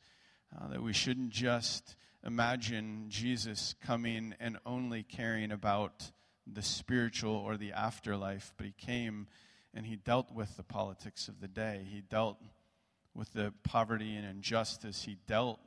Uh, 0.54 0.68
that 0.70 0.84
we 0.84 0.92
shouldn't 0.92 1.30
just 1.30 1.96
imagine 2.26 3.06
Jesus 3.08 3.76
coming 3.86 4.36
and 4.40 4.58
only 4.66 5.04
caring 5.04 5.52
about 5.52 6.12
the 6.52 6.62
spiritual 6.62 7.36
or 7.36 7.58
the 7.58 7.74
afterlife, 7.74 8.54
but 8.58 8.66
he 8.66 8.74
came 8.78 9.28
and 9.74 9.86
he 9.86 9.96
dealt 9.96 10.32
with 10.34 10.58
the 10.58 10.64
politics 10.64 11.28
of 11.28 11.40
the 11.40 11.48
day. 11.48 11.86
He 11.90 12.02
dealt 12.02 12.38
with 13.14 13.34
the 13.34 13.54
poverty 13.64 14.16
and 14.16 14.26
injustice. 14.26 15.04
He 15.04 15.18
dealt 15.28 15.60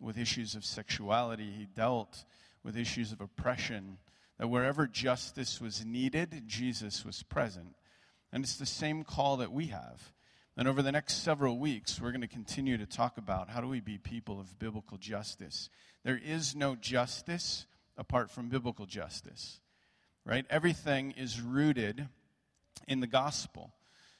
with 0.00 0.18
issues 0.18 0.54
of 0.54 0.64
sexuality. 0.64 1.50
He 1.56 1.66
dealt 1.66 2.24
with 2.62 2.76
issues 2.76 3.12
of 3.12 3.20
oppression. 3.20 3.98
That 4.38 4.48
wherever 4.48 4.86
justice 4.86 5.60
was 5.60 5.84
needed, 5.84 6.44
Jesus 6.46 7.04
was 7.04 7.22
present. 7.22 7.74
And 8.32 8.44
it's 8.44 8.56
the 8.56 8.66
same 8.66 9.04
call 9.04 9.38
that 9.38 9.52
we 9.52 9.68
have. 9.68 10.12
And 10.56 10.66
over 10.66 10.82
the 10.82 10.92
next 10.92 11.22
several 11.22 11.58
weeks, 11.58 12.00
we're 12.00 12.10
going 12.10 12.20
to 12.20 12.26
continue 12.26 12.78
to 12.78 12.86
talk 12.86 13.16
about 13.16 13.48
how 13.48 13.60
do 13.60 13.68
we 13.68 13.80
be 13.80 13.96
people 13.96 14.40
of 14.40 14.58
biblical 14.58 14.98
justice. 14.98 15.70
There 16.04 16.20
is 16.22 16.56
no 16.56 16.74
justice 16.74 17.66
apart 17.96 18.30
from 18.30 18.48
biblical 18.48 18.86
justice, 18.86 19.60
right? 20.28 20.44
Everything 20.50 21.12
is 21.12 21.40
rooted 21.40 22.06
in 22.86 23.00
the 23.00 23.06
gospel. 23.06 23.72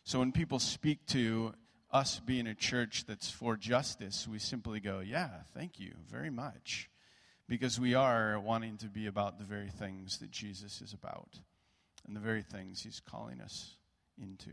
So 0.05 0.21
when 0.21 0.33
people 0.33 0.59
speak 0.59 1.05
to 1.09 1.53
us 1.93 2.19
being 2.19 2.47
a 2.47 2.55
church 2.55 3.05
that's 3.07 3.31
for 3.31 3.57
justice, 3.57 4.27
we 4.27 4.39
simply 4.39 4.81
go, 4.81 5.01
yeah, 5.01 5.29
thank 5.55 5.79
you 5.79 5.93
very 6.11 6.31
much. 6.31 6.89
Because 7.47 7.79
we 7.79 7.95
are 7.95 8.41
wanting 8.41 8.79
to 8.79 8.87
be 8.87 9.07
about 9.07 9.39
the 9.39 9.45
very 9.45 9.69
things 9.69 10.19
that 10.19 10.31
Jesus 10.31 10.81
is 10.81 10.95
about 10.95 11.41
and 12.07 12.17
the 12.17 12.21
very 12.21 12.43
things 12.43 12.83
he's 12.83 13.01
calling 13.01 13.41
us 13.41 13.77
into. 14.21 14.51